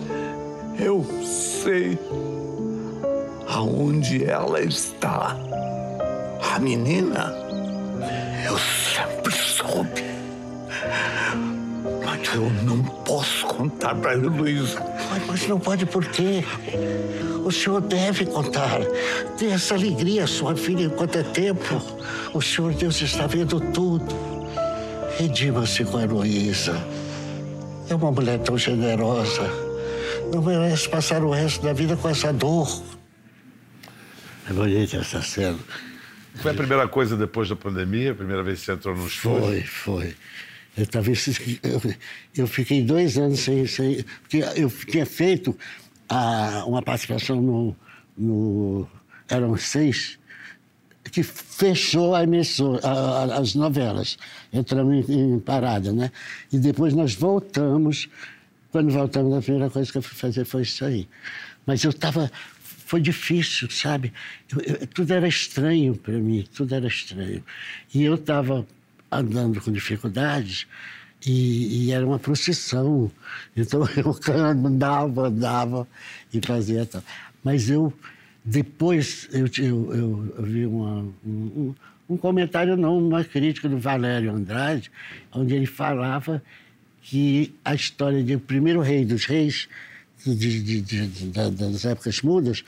eu 0.79 1.05
sei 1.25 1.99
aonde 3.49 4.25
ela 4.25 4.61
está. 4.61 5.37
A 6.55 6.59
menina, 6.59 7.33
eu 8.45 8.59
sempre 8.59 9.33
soube. 9.33 10.03
Eu 12.35 12.51
não 12.63 12.83
posso 12.83 13.47
contar 13.47 13.95
para 13.95 14.13
a 14.13 14.15
Luísa. 14.15 14.81
Mas, 15.11 15.27
mas 15.27 15.49
não 15.49 15.59
pode 15.59 15.85
por 15.87 16.05
quê? 16.07 16.45
O 17.45 17.51
senhor 17.51 17.81
deve 17.81 18.27
contar. 18.27 18.81
Dê 19.39 19.47
essa 19.47 19.75
alegria 19.75 20.25
à 20.25 20.27
sua 20.27 20.57
filha 20.57 20.85
enquanto 20.85 21.17
é 21.17 21.23
tempo. 21.23 21.83
O 22.33 22.41
senhor 22.41 22.73
Deus 22.75 23.01
está 23.01 23.27
vendo 23.27 23.61
tudo. 23.73 24.07
Redima-se 25.19 25.85
com 25.85 25.99
a 25.99 26.05
Heloísa. 26.05 26.75
É 27.89 27.95
uma 27.95 28.11
mulher 28.11 28.39
tão 28.39 28.57
generosa. 28.57 29.51
Não 30.33 30.41
merece 30.43 30.89
passar 30.89 31.23
o 31.23 31.31
resto 31.31 31.63
da 31.63 31.73
vida 31.73 31.97
com 31.97 32.09
essa 32.09 32.33
dor. 32.33 32.83
É 34.49 34.53
bonita 34.53 34.97
essa 34.97 35.21
cena. 35.21 35.59
Foi 36.37 36.53
a 36.53 36.55
primeira 36.55 36.89
coisa 36.89 37.17
depois 37.17 37.49
da 37.49 37.57
pandemia? 37.57 38.13
A 38.13 38.15
primeira 38.15 38.43
vez 38.43 38.61
que 38.61 38.67
você 38.67 38.73
entrou 38.73 38.97
no 38.97 39.07
estúdio? 39.07 39.41
Foi, 39.41 39.63
foi. 39.63 40.17
Eu, 40.77 40.87
talvez, 40.87 41.27
eu, 41.63 41.95
eu 42.35 42.47
fiquei 42.47 42.83
dois 42.83 43.19
anos 43.19 43.41
sem, 43.41 43.67
sem. 43.67 44.05
Porque 44.23 44.39
eu 44.57 44.71
tinha 44.71 45.05
feito 45.05 45.57
a, 46.09 46.65
uma 46.67 46.83
participação 46.83 47.41
no, 47.41 47.77
no. 48.17 48.89
Eram 49.29 49.57
seis 49.57 50.19
que 51.11 51.23
fechou 51.23 52.15
a 52.15 52.23
emissora, 52.23 52.81
a, 52.87 53.39
as 53.39 53.55
novelas. 53.55 54.17
Entramos 54.53 55.09
em, 55.09 55.35
em, 55.35 55.41
parada, 55.41 55.93
né? 55.93 56.11
E 56.53 56.59
depois 56.59 56.95
nós 56.95 57.15
voltamos. 57.15 58.09
Quando 58.71 58.91
voltamos, 58.91 59.35
a 59.37 59.43
primeira 59.43 59.69
coisa 59.69 59.93
que 59.93 59.99
eu 59.99 60.03
fui 60.03 60.17
fazer 60.17 60.47
foi 60.47 60.63
isso 60.63 60.85
aí. 60.85 61.07
Mas 61.67 61.85
eu 61.85 61.91
estava. 61.91 62.31
Foi 62.87 63.01
difícil, 63.01 63.71
sabe? 63.71 64.13
Eu, 64.51 64.61
eu, 64.61 64.87
tudo 64.87 65.13
era 65.13 65.29
estranho 65.29 65.95
para 65.97 66.15
mim, 66.15 66.45
tudo 66.55 66.75
era 66.75 66.87
estranho. 66.87 67.43
E 67.95 68.03
eu 68.03 68.15
estava 68.15 68.67
andando 69.13 69.61
com 69.61 69.71
dificuldades 69.71 70.67
e, 71.25 71.87
e, 71.87 71.93
era 71.93 72.07
uma 72.07 72.19
procissão. 72.19 73.11
Então 73.57 73.83
eu 73.97 74.17
andava, 74.67 75.29
andava 75.29 75.89
e 76.33 76.41
fazia 76.45 76.87
tal. 76.87 77.03
Mas 77.45 77.71
eu 77.71 77.93
Depois 78.45 79.29
eu, 79.33 79.47
eu, 79.59 79.95
eu, 79.95 80.45
vi 80.45 80.67
uma, 80.67 81.07
um, 81.25 81.75
um 82.09 82.17
comentário, 82.17 82.77
não, 82.77 82.99
uma 82.99 83.25
crítica 83.25 83.69
do 83.69 83.79
Valério 83.79 84.33
Andrade, 84.33 84.91
onde 85.33 85.55
ele 85.55 85.67
falava 85.67 86.43
que 87.03 87.55
a 87.65 87.75
história 87.75 88.23
de 88.23 88.37
primeiro 88.37 88.81
rei 88.81 89.05
dos 89.05 89.25
reis, 89.25 89.69
de, 90.25 90.63
de, 90.63 90.81
de, 90.81 91.07
das 91.51 91.85
épocas 91.85 92.21
mudas, 92.23 92.65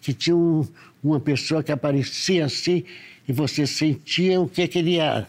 que 0.00 0.12
tinha 0.12 0.36
um, 0.36 0.66
uma 1.02 1.20
pessoa 1.20 1.62
que 1.62 1.72
aparecia 1.72 2.44
assim 2.44 2.84
e 3.26 3.32
você 3.32 3.66
sentia 3.66 4.40
o 4.40 4.48
que, 4.48 4.68
que 4.68 4.78
ele 4.78 4.96
era. 4.96 5.26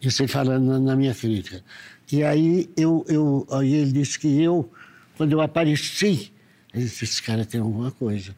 Isso 0.00 0.22
ele 0.22 0.28
falando 0.28 0.64
na, 0.64 0.78
na 0.78 0.96
minha 0.96 1.14
crítica. 1.14 1.62
E 2.10 2.22
aí, 2.22 2.68
eu, 2.76 3.04
eu, 3.08 3.46
aí 3.50 3.74
ele 3.74 3.92
disse 3.92 4.18
que 4.18 4.42
eu, 4.42 4.70
quando 5.16 5.32
eu 5.32 5.40
apareci, 5.40 6.32
ele 6.72 6.84
disse, 6.84 7.04
esse 7.04 7.22
cara 7.22 7.44
tem 7.44 7.60
alguma 7.60 7.90
coisa. 7.90 8.34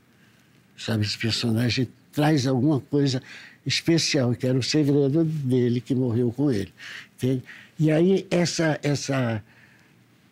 Sabe, 0.76 1.04
esse 1.04 1.16
personagem 1.16 1.88
traz 2.12 2.46
alguma 2.46 2.80
coisa 2.80 3.22
especial, 3.64 4.34
que 4.34 4.46
era 4.46 4.58
o 4.58 4.62
segredo 4.62 5.24
dele 5.24 5.80
que 5.80 5.94
morreu 5.94 6.32
com 6.32 6.50
ele. 6.50 6.72
Entende? 7.16 7.42
E 7.78 7.90
aí, 7.90 8.26
essa, 8.30 8.78
essa, 8.82 9.42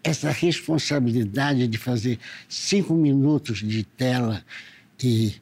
essa 0.03 0.31
responsabilidade 0.31 1.67
de 1.69 1.79
fazer 1.79 2.19
cinco 2.49 2.95
minutos 2.95 3.59
de 3.59 3.85
tela 3.85 4.45
e 5.03 5.35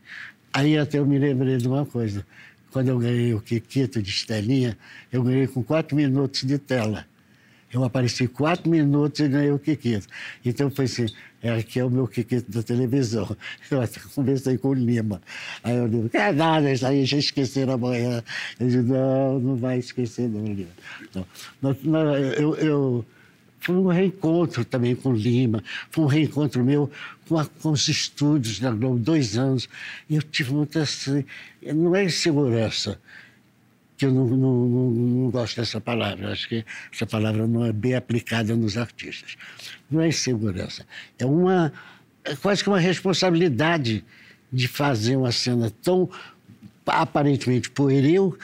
aí 0.53 0.79
até 0.79 0.98
eu 0.98 1.07
me 1.07 1.18
lembrei 1.18 1.57
de 1.57 1.66
uma 1.66 1.85
coisa. 1.85 2.24
Quando 2.72 2.88
eu 2.88 2.98
ganhei 2.98 3.35
o 3.35 3.40
Kikito 3.40 4.02
de 4.02 4.11
Estelinha, 4.11 4.76
eu 5.12 5.22
ganhei 5.22 5.46
com 5.46 5.62
quatro 5.62 5.96
minutos 5.96 6.42
de 6.42 6.59
tela. 6.59 7.07
Eu 7.72 7.85
apareci 7.85 8.26
quatro 8.26 8.70
minutos 8.70 9.20
e 9.20 9.28
ganhei 9.28 9.50
o 9.50 9.59
Kikito. 9.59 10.07
Então 10.44 10.70
foi 10.70 10.87
assim, 10.87 11.07
é, 11.42 11.50
aqui 11.50 11.78
é 11.78 11.85
o 11.85 11.90
meu 11.90 12.09
Kikito 12.09 12.50
da 12.50 12.62
televisão. 12.62 13.37
Eu 13.70 13.83
até 13.83 14.00
conversei 14.14 14.57
com 14.57 14.68
o 14.68 14.74
Lima. 14.74 15.20
Aí 15.62 15.76
eu 15.76 15.87
disse, 15.87 16.16
é 16.16 16.33
nada, 16.33 16.72
isso 16.72 16.87
aí 16.87 17.04
já 17.04 17.18
esqueceram 17.18 17.74
amanhã. 17.74 18.22
Ele 18.59 18.70
disse, 18.70 18.83
não, 18.83 19.38
não 19.38 19.57
vai 19.57 19.78
esquecer 19.78 20.28
não, 20.28 20.44
Lima. 20.44 20.70
Não 21.61 22.16
eu, 22.16 22.54
eu 22.57 23.04
foi 23.61 23.75
um 23.75 23.88
reencontro 23.88 24.64
também 24.64 24.94
com 24.94 25.12
Lima, 25.12 25.62
foi 25.90 26.05
um 26.05 26.07
reencontro 26.07 26.64
meu 26.64 26.90
com, 27.29 27.38
a, 27.38 27.44
com 27.44 27.71
os 27.71 27.88
estúdios 27.88 28.59
da 28.59 28.71
Globo, 28.71 28.99
dois 28.99 29.37
anos. 29.37 29.68
E 30.09 30.16
eu 30.16 30.23
tive 30.23 30.53
muita. 30.53 30.83
Assim, 30.83 31.25
não 31.75 31.94
é 31.94 32.05
insegurança, 32.05 33.01
que 33.97 34.07
eu 34.07 34.12
não, 34.12 34.27
não, 34.27 34.68
não, 34.68 34.90
não, 34.90 35.31
gosto 35.31 35.57
dessa 35.57 35.81
palavra. 35.81 36.33
Acho 36.33 36.49
que 36.49 36.64
essa 36.92 37.07
palavra 37.07 37.47
não 37.47 37.64
é 37.64 37.73
bem 37.73 37.94
aplicada 37.94 38.55
nos 38.55 38.77
artistas. 38.77 39.37
Não 39.90 40.01
é 40.01 40.09
insegurança. 40.09 40.87
É 41.18 41.27
uma. 41.27 41.73
É 42.25 42.37
quase 42.37 42.62
que 42.62 42.68
uma 42.68 42.81
responsabilidade 42.81 44.05
de 44.53 44.68
fazer 44.68 45.16
uma 45.16 45.33
cena 45.33 45.71
tão 45.83 46.11
aparentemente 46.87 47.71
pueril, 47.71 48.37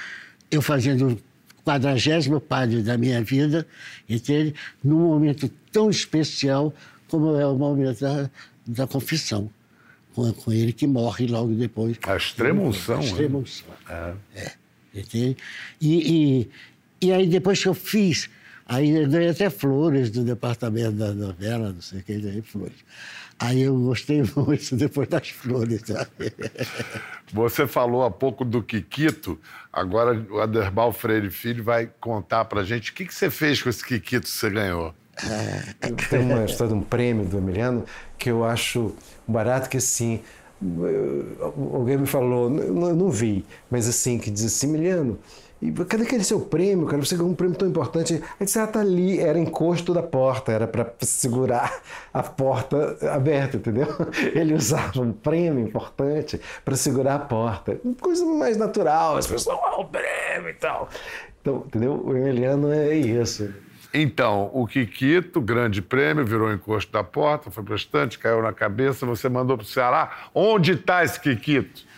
eu 0.51 0.61
fazendo 0.61 1.19
quadragésimo 1.65 2.41
padre 2.41 2.83
da 2.83 2.99
minha 2.99 3.23
vida, 3.23 3.67
entende? 4.09 4.55
Num 4.83 5.09
momento 5.09 5.51
tão 5.73 5.91
especial 5.91 6.73
como 7.09 7.37
é 7.37 7.47
o 7.47 7.57
momento 7.57 8.01
da, 8.01 8.31
da 8.67 8.87
confissão. 8.87 9.51
Com, 10.15 10.33
com 10.33 10.53
ele 10.53 10.73
que 10.73 10.87
morre 10.87 11.27
logo 11.27 11.53
depois. 11.55 11.99
A 12.07 12.17
extrema 12.17 12.63
unção. 12.63 12.97
A 12.97 12.99
né? 12.99 13.05
extrema 13.05 13.39
unção. 13.39 13.67
É. 13.89 14.15
é. 14.37 14.53
Entende? 14.95 15.37
E, 15.81 16.13
e, 17.01 17.07
e 17.07 17.13
aí 17.13 17.27
depois 17.27 17.61
que 17.61 17.69
eu 17.69 17.75
fiz, 17.75 18.31
aí 18.67 18.91
eu 18.91 19.09
ganhei 19.09 19.31
até 19.31 19.51
flores 19.51 20.11
do 20.11 20.23
departamento 20.23 20.93
da 20.93 21.13
novela, 21.13 21.73
não 21.73 21.83
sei 21.83 21.99
o 21.99 22.03
que, 22.03 22.17
ganhei 22.19 22.43
flores. 22.43 22.77
Aí 23.39 23.63
eu 23.63 23.79
gostei 23.79 24.23
muito 24.37 24.75
depois 24.77 25.09
das 25.09 25.29
flores. 25.31 25.83
Sabe? 25.85 26.33
Você 27.33 27.67
falou 27.67 28.05
há 28.05 28.11
pouco 28.11 28.45
do 28.45 28.63
Kikito, 28.63 29.39
agora 29.73 30.25
o 30.31 30.41
Aderbal 30.41 30.93
Freire 30.93 31.31
Filho 31.31 31.65
vai 31.65 31.91
contar 32.01 32.45
pra 32.45 32.63
gente 32.63 32.91
o 32.91 32.95
que, 32.95 33.07
que 33.07 33.15
você 33.15 33.31
fez 33.31 33.61
com 33.63 33.69
esse 33.69 33.85
Kikito 33.85 34.27
que 34.27 34.31
você 34.31 34.51
ganhou. 34.51 34.95
Tem 36.11 36.21
uma 36.21 36.45
história 36.45 36.73
de 36.73 36.79
um 36.79 36.83
prêmio 36.83 37.25
do 37.25 37.39
Emiliano 37.39 37.85
que 38.19 38.31
eu 38.31 38.45
acho 38.45 38.95
barato 39.29 39.69
que 39.69 39.77
assim 39.77 40.21
alguém 41.73 41.99
me 41.99 42.07
falou, 42.07 42.51
eu 42.59 42.75
não 42.75 43.11
vi, 43.11 43.45
mas 43.71 43.89
assim, 43.89 44.19
que 44.19 44.31
diz 44.31 44.45
assim, 44.45 44.69
Emiliano, 44.69 45.19
e 45.63 45.73
cadê 45.73 46.03
aquele 46.03 46.25
seu 46.25 46.41
prêmio, 46.41 46.87
cara? 46.87 47.03
Você 47.03 47.17
ganhou 47.17 47.31
um 47.31 47.35
prêmio 47.35 47.57
tão 47.57 47.67
importante. 47.69 48.15
Aí 48.39 48.45
disse, 48.45 48.59
ah, 48.59 48.67
tá 48.67 48.81
ali, 48.81 49.19
era 49.19 49.39
encosto 49.39 49.95
da 49.95 50.03
porta, 50.03 50.53
era 50.53 50.67
para 50.67 50.93
segurar 51.01 51.81
a 52.13 52.23
porta 52.23 52.99
aberta, 53.11 53.57
entendeu? 53.57 53.87
Ele 54.35 54.55
usava 54.55 55.01
um 55.01 55.13
prêmio 55.13 55.65
importante 55.67 56.41
para 56.65 56.77
segurar 56.77 57.15
a 57.15 57.19
porta. 57.19 57.81
Coisa 58.01 58.27
mais 58.27 58.57
natural, 58.57 59.17
as 59.17 59.27
pessoas, 59.27 59.59
ah, 59.63 59.81
o 59.81 59.85
prêmio 59.87 60.51
e 60.51 60.55
tal. 60.55 60.89
Então, 61.41 61.65
entendeu? 61.67 62.03
O 62.05 62.17
Emiliano 62.17 62.73
é 62.73 62.95
isso. 62.95 63.53
Então, 63.97 64.51
o 64.53 64.67
Kikito, 64.67 65.41
grande 65.41 65.81
prêmio, 65.81 66.27
virou 66.27 66.53
encosto 66.53 66.91
da 66.91 67.05
porta, 67.05 67.49
foi 67.49 67.63
para 67.63 67.77
estante, 67.77 68.19
caiu 68.19 68.43
na 68.43 68.53
cabeça, 68.53 69.07
você 69.07 69.29
mandou 69.29 69.57
para 69.57 69.65
o 69.65 69.67
Ceará. 69.67 70.11
Onde 70.35 70.73
está 70.73 71.05
esse 71.05 71.21
Kikito? 71.21 71.94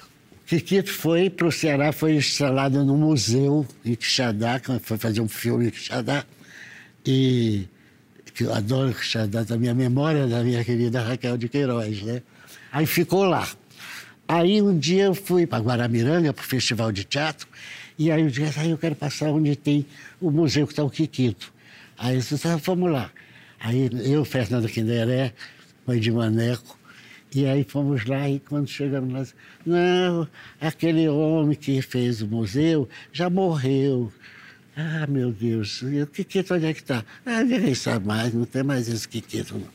Kikito 0.47 0.93
foi 0.93 1.29
para 1.29 1.49
o 1.49 1.53
Ceará, 1.53 1.91
foi 1.93 2.15
instalado 2.15 2.85
no 2.85 2.97
museu 2.97 3.67
em 3.85 3.97
Quixadá, 3.97 4.61
foi 4.81 4.97
fazer 4.97 5.21
um 5.21 5.29
filme 5.29 5.67
em 5.67 5.71
Quixadá. 5.71 6.25
E 7.05 7.67
que 8.33 8.45
eu 8.45 8.55
adoro 8.55 8.95
Quixadá, 8.95 9.43
da 9.43 9.57
minha 9.57 9.75
memória 9.75 10.27
da 10.27 10.45
minha 10.45 10.63
querida 10.65 11.03
Raquel 11.03 11.37
de 11.37 11.49
Queiroz, 11.49 12.03
né? 12.03 12.23
Aí 12.71 12.87
ficou 12.87 13.25
lá. 13.25 13.49
Aí 14.29 14.63
um 14.63 14.79
dia 14.79 15.05
eu 15.05 15.15
fui 15.15 15.47
para 15.47 15.63
Guaramiranga, 15.63 16.33
para 16.33 16.43
o 16.43 16.47
Festival 16.47 16.93
de 16.93 17.03
Teatro, 17.05 17.49
e 17.99 18.13
aí 18.13 18.23
eu 18.23 18.29
disse, 18.29 18.61
aí 18.61 18.71
eu 18.71 18.79
quero 18.79 18.95
passar 18.95 19.31
onde 19.31 19.57
tem 19.57 19.87
o 20.21 20.31
museu 20.31 20.67
que 20.67 20.73
está 20.75 20.85
o 20.85 20.91
Kikito. 20.91 21.53
Aí 21.99 22.15
eu 22.15 22.21
disse, 22.21 22.47
ah, 22.47 22.57
vamos 22.57 22.93
lá. 22.93 23.11
Aí 23.59 23.91
eu, 24.05 24.25
Fernando 24.25 24.69
Quinderé, 24.69 25.33
mãe 25.87 25.99
de 25.99 26.13
Maneco, 26.13 26.79
e 27.35 27.47
aí 27.47 27.65
fomos 27.65 28.05
lá 28.05 28.29
e 28.29 28.41
quando 28.41 28.69
chegamos 28.69 29.13
lá, 29.13 29.27
não, 29.65 30.29
aquele 30.61 31.09
homem 31.09 31.57
que 31.57 31.83
fez 31.83 32.23
o 32.23 32.27
museu 32.27 32.89
já 33.13 33.29
morreu. 33.29 34.13
Ah, 34.77 35.07
meu 35.07 35.33
Deus, 35.33 35.83
e 35.83 36.03
o 36.03 36.07
Kikito 36.07 36.55
onde 36.55 36.67
é 36.67 36.75
que 36.75 36.81
está? 36.81 37.05
Ah, 37.25 37.43
ninguém 37.43 37.75
sabe 37.75 38.07
mais, 38.07 38.35
não 38.35 38.45
tem 38.45 38.63
mais 38.63 38.89
esse 38.89 39.09
Kikito. 39.09 39.59
Não. 39.59 39.69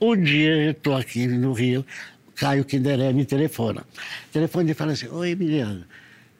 Um 0.00 0.20
dia 0.20 0.56
eu 0.56 0.70
estou 0.72 0.94
aqui 0.94 1.26
no 1.26 1.52
Rio, 1.52 1.84
Caio 2.34 2.64
Kinderé 2.64 3.12
me 3.12 3.24
telefona. 3.24 3.84
Telefone 4.30 4.72
e 4.72 4.74
fala 4.74 4.92
assim, 4.92 5.08
oi, 5.08 5.30
Emiliano, 5.30 5.84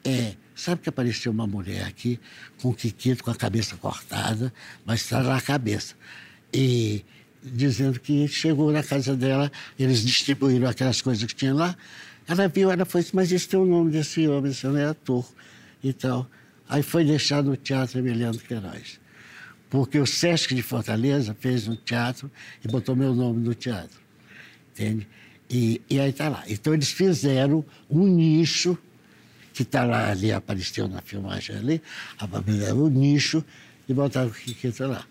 é, 0.05 0.35
sabe 0.55 0.83
que 0.83 0.89
apareceu 0.89 1.33
uma 1.33 1.47
mulher 1.47 1.85
aqui 1.87 2.19
com 2.61 2.71
o 2.71 2.75
Kikito 2.75 3.25
com 3.25 3.31
a 3.31 3.35
cabeça 3.35 3.77
cortada, 3.77 4.53
mas 4.85 5.01
está 5.01 5.23
na 5.23 5.41
cabeça. 5.41 5.95
E 6.53 7.05
dizendo 7.43 7.99
que 7.99 8.29
chegou 8.29 8.71
na 8.71 8.83
casa 8.83 9.17
dela, 9.17 9.51
eles 9.79 10.03
distribuíram 10.03 10.69
aquelas 10.69 11.01
coisas 11.01 11.25
que 11.25 11.35
tinha 11.35 11.55
lá. 11.55 11.77
Ela 12.27 12.49
viu, 12.49 12.71
ela 12.71 12.85
foi 12.85 13.05
mas 13.13 13.33
esse 13.33 13.49
tem 13.49 13.59
o 13.59 13.65
nome 13.65 13.91
desse 13.91 14.27
homem, 14.29 14.51
esse 14.53 14.67
homem 14.67 14.83
é 14.83 14.87
ator 14.87 15.27
e 15.83 15.93
tal. 15.93 16.29
Aí 16.69 16.83
foi 16.83 17.05
deixado 17.05 17.51
no 17.51 17.57
Teatro 17.57 17.99
Emiliano 17.99 18.39
Queiroz. 18.39 19.01
Porque 19.69 19.99
o 19.99 20.07
Sesc 20.07 20.55
de 20.55 20.63
Fortaleza 20.63 21.37
fez 21.39 21.67
um 21.67 21.75
teatro 21.75 22.31
e 22.65 22.69
botou 22.69 22.95
meu 22.95 23.15
nome 23.15 23.41
no 23.41 23.55
teatro. 23.55 24.01
Entende? 24.73 25.09
E, 25.51 25.81
e 25.89 26.01
aí 26.01 26.11
está 26.11 26.29
lá. 26.29 26.45
Então 26.49 26.73
eles 26.73 26.91
fizeram 26.91 27.65
um 27.91 28.07
nicho, 28.07 28.77
que 29.53 29.63
está 29.63 29.85
lá, 29.85 30.11
ali 30.11 30.33
apareceu 30.33 30.89
na 30.89 31.03
filmagem 31.03 31.57
ali, 31.57 31.83
o 32.75 32.89
nicho, 32.89 33.45
e 33.89 33.93
botaram 33.93 34.29
o 34.29 34.33
Kikita 34.33 34.87
lá. 34.87 35.05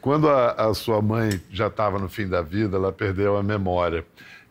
Quando 0.00 0.28
a, 0.28 0.52
a 0.52 0.74
sua 0.74 1.02
mãe 1.02 1.40
já 1.50 1.66
estava 1.66 1.98
no 1.98 2.08
fim 2.08 2.26
da 2.26 2.40
vida, 2.42 2.76
ela 2.76 2.92
perdeu 2.92 3.36
a 3.36 3.42
memória. 3.42 4.04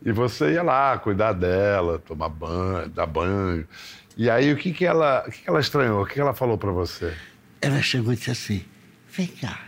E 0.05 0.11
você 0.11 0.53
ia 0.53 0.63
lá 0.63 0.97
cuidar 0.97 1.33
dela, 1.33 1.99
tomar 1.99 2.29
banho, 2.29 2.87
dar 2.89 3.05
banho. 3.05 3.67
E 4.15 4.29
aí, 4.29 4.51
o 4.53 4.57
que, 4.57 4.71
que, 4.71 4.85
ela, 4.85 5.25
o 5.27 5.31
que, 5.31 5.41
que 5.41 5.49
ela 5.49 5.59
estranhou? 5.59 6.03
O 6.03 6.05
que, 6.05 6.13
que 6.13 6.21
ela 6.21 6.33
falou 6.33 6.57
para 6.57 6.71
você? 6.71 7.13
Ela 7.61 7.81
chegou 7.81 8.13
e 8.13 8.15
disse 8.15 8.31
assim: 8.31 8.65
Vem 9.11 9.27
cá, 9.27 9.59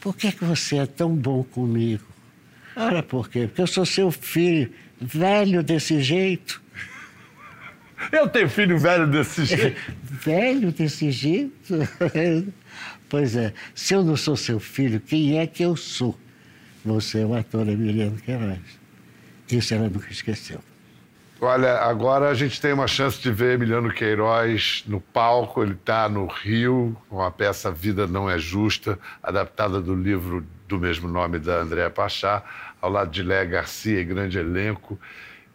por 0.00 0.16
que, 0.16 0.32
que 0.32 0.44
você 0.44 0.78
é 0.78 0.86
tão 0.86 1.14
bom 1.14 1.42
comigo? 1.42 2.04
Olha 2.76 3.02
por 3.02 3.28
quê? 3.28 3.46
Porque 3.46 3.62
eu 3.62 3.66
sou 3.66 3.86
seu 3.86 4.10
filho, 4.10 4.72
velho 5.00 5.62
desse 5.62 6.00
jeito. 6.00 6.60
Eu 8.10 8.28
tenho 8.28 8.48
filho 8.48 8.78
velho 8.78 9.06
desse 9.06 9.44
jeito? 9.44 9.78
velho 10.02 10.72
desse 10.72 11.10
jeito? 11.10 11.74
Pois 13.10 13.34
é, 13.34 13.52
se 13.74 13.92
eu 13.92 14.04
não 14.04 14.16
sou 14.16 14.36
seu 14.36 14.60
filho, 14.60 15.00
quem 15.00 15.40
é 15.40 15.46
que 15.46 15.64
eu 15.64 15.74
sou? 15.74 16.16
Você 16.84 17.20
é 17.20 17.26
o 17.26 17.34
ator 17.34 17.68
Emiliano 17.68 18.16
Queiroz. 18.16 18.60
Isso 19.50 19.74
ela 19.74 19.88
nunca 19.88 20.10
esqueceu. 20.10 20.60
Olha, 21.40 21.78
agora 21.78 22.28
a 22.28 22.34
gente 22.34 22.60
tem 22.60 22.72
uma 22.72 22.86
chance 22.86 23.20
de 23.20 23.32
ver 23.32 23.54
Emiliano 23.54 23.92
Queiroz 23.92 24.84
no 24.86 25.00
palco. 25.00 25.60
Ele 25.60 25.72
está 25.72 26.08
no 26.08 26.26
Rio, 26.26 26.96
com 27.08 27.20
a 27.20 27.32
peça 27.32 27.72
Vida 27.72 28.06
Não 28.06 28.30
É 28.30 28.38
Justa, 28.38 28.96
adaptada 29.20 29.80
do 29.80 29.94
livro 29.94 30.46
do 30.68 30.78
mesmo 30.78 31.08
nome 31.08 31.40
da 31.40 31.56
Andréa 31.56 31.90
Pachá, 31.90 32.44
ao 32.80 32.90
lado 32.90 33.10
de 33.10 33.24
Léa 33.24 33.44
Garcia 33.44 34.00
e 34.00 34.04
grande 34.04 34.38
elenco. 34.38 34.96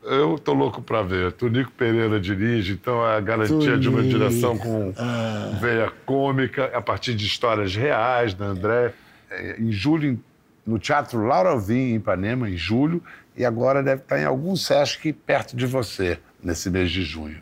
Eu 0.08 0.38
tô 0.38 0.54
louco 0.54 0.82
para 0.82 1.02
ver. 1.02 1.32
Tonico 1.32 1.72
Pereira 1.72 2.20
dirige, 2.20 2.74
então 2.74 3.04
a 3.04 3.20
garantia 3.20 3.76
de 3.78 3.90
uma 3.90 4.04
direção 4.04 4.56
com 4.58 4.94
Ah. 4.98 5.58
veia 5.60 5.92
cômica, 6.06 6.66
a 6.74 6.82
partir 6.82 7.16
de 7.16 7.26
histórias 7.26 7.76
reais 7.76 8.34
da 8.34 8.46
André. 8.46 8.94
É, 9.32 9.60
Em 9.60 9.72
julho, 9.72 10.20
no 10.66 10.78
Teatro 10.78 11.26
Laura 11.26 11.50
Alvim, 11.50 11.92
em 11.94 11.96
Ipanema, 11.96 12.48
em 12.50 12.56
julho, 12.56 13.02
e 13.36 13.44
agora 13.44 13.82
deve 13.82 14.02
estar 14.04 14.20
em 14.20 14.26
algum 14.26 14.56
Sesc 14.56 15.12
perto 15.12 15.56
de 15.56 15.66
você, 15.66 16.20
nesse 16.44 16.70
mês 16.70 16.92
de 16.92 17.04
junho. 17.04 17.38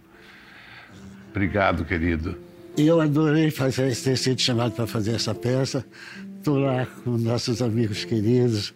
Obrigado, 1.31 1.83
querido. 1.83 2.37
E 2.77 2.87
eu 2.87 2.99
adorei 3.01 3.51
fazer, 3.51 3.95
ter 3.95 4.17
sido 4.17 4.39
chamado 4.41 4.71
para 4.71 4.87
fazer 4.87 5.15
essa 5.15 5.35
peça. 5.35 5.85
Estou 6.37 6.59
lá 6.59 6.87
com 7.03 7.11
nossos 7.17 7.61
amigos 7.61 8.03
queridos, 8.05 8.73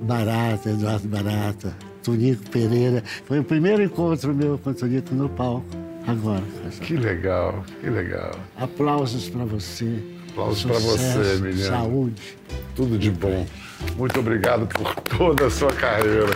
Barata, 0.00 0.70
Eduardo 0.70 1.08
Barata, 1.08 1.74
Tonico 2.02 2.48
Pereira. 2.50 3.02
Foi 3.24 3.38
o 3.38 3.44
primeiro 3.44 3.82
encontro 3.82 4.34
meu 4.34 4.58
com 4.58 4.70
o 4.70 4.74
Tonico 4.74 5.14
no 5.14 5.28
palco, 5.28 5.66
agora. 6.06 6.42
Que 6.80 6.96
legal, 6.96 7.64
que 7.80 7.90
legal. 7.90 8.32
Aplausos 8.56 9.28
para 9.28 9.44
você. 9.44 10.02
Aplausos 10.30 10.64
para 10.64 10.78
você, 10.78 11.36
Emiliano. 11.36 11.76
Saúde. 11.76 12.38
Tudo 12.74 12.98
de 12.98 13.10
bom. 13.10 13.46
Muito 13.96 14.20
obrigado 14.20 14.66
por 14.66 14.94
toda 14.96 15.46
a 15.46 15.50
sua 15.50 15.72
carreira. 15.72 16.34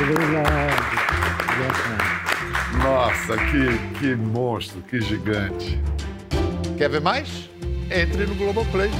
Obrigado. 0.00 0.96
Nossa, 2.82 3.36
que, 3.36 3.98
que 3.98 4.14
monstro, 4.14 4.80
que 4.82 5.00
gigante. 5.00 5.80
Quer 6.76 6.90
ver 6.90 7.00
mais? 7.00 7.48
Entre 7.90 8.26
no 8.26 8.34
Globoplay. 8.34 8.90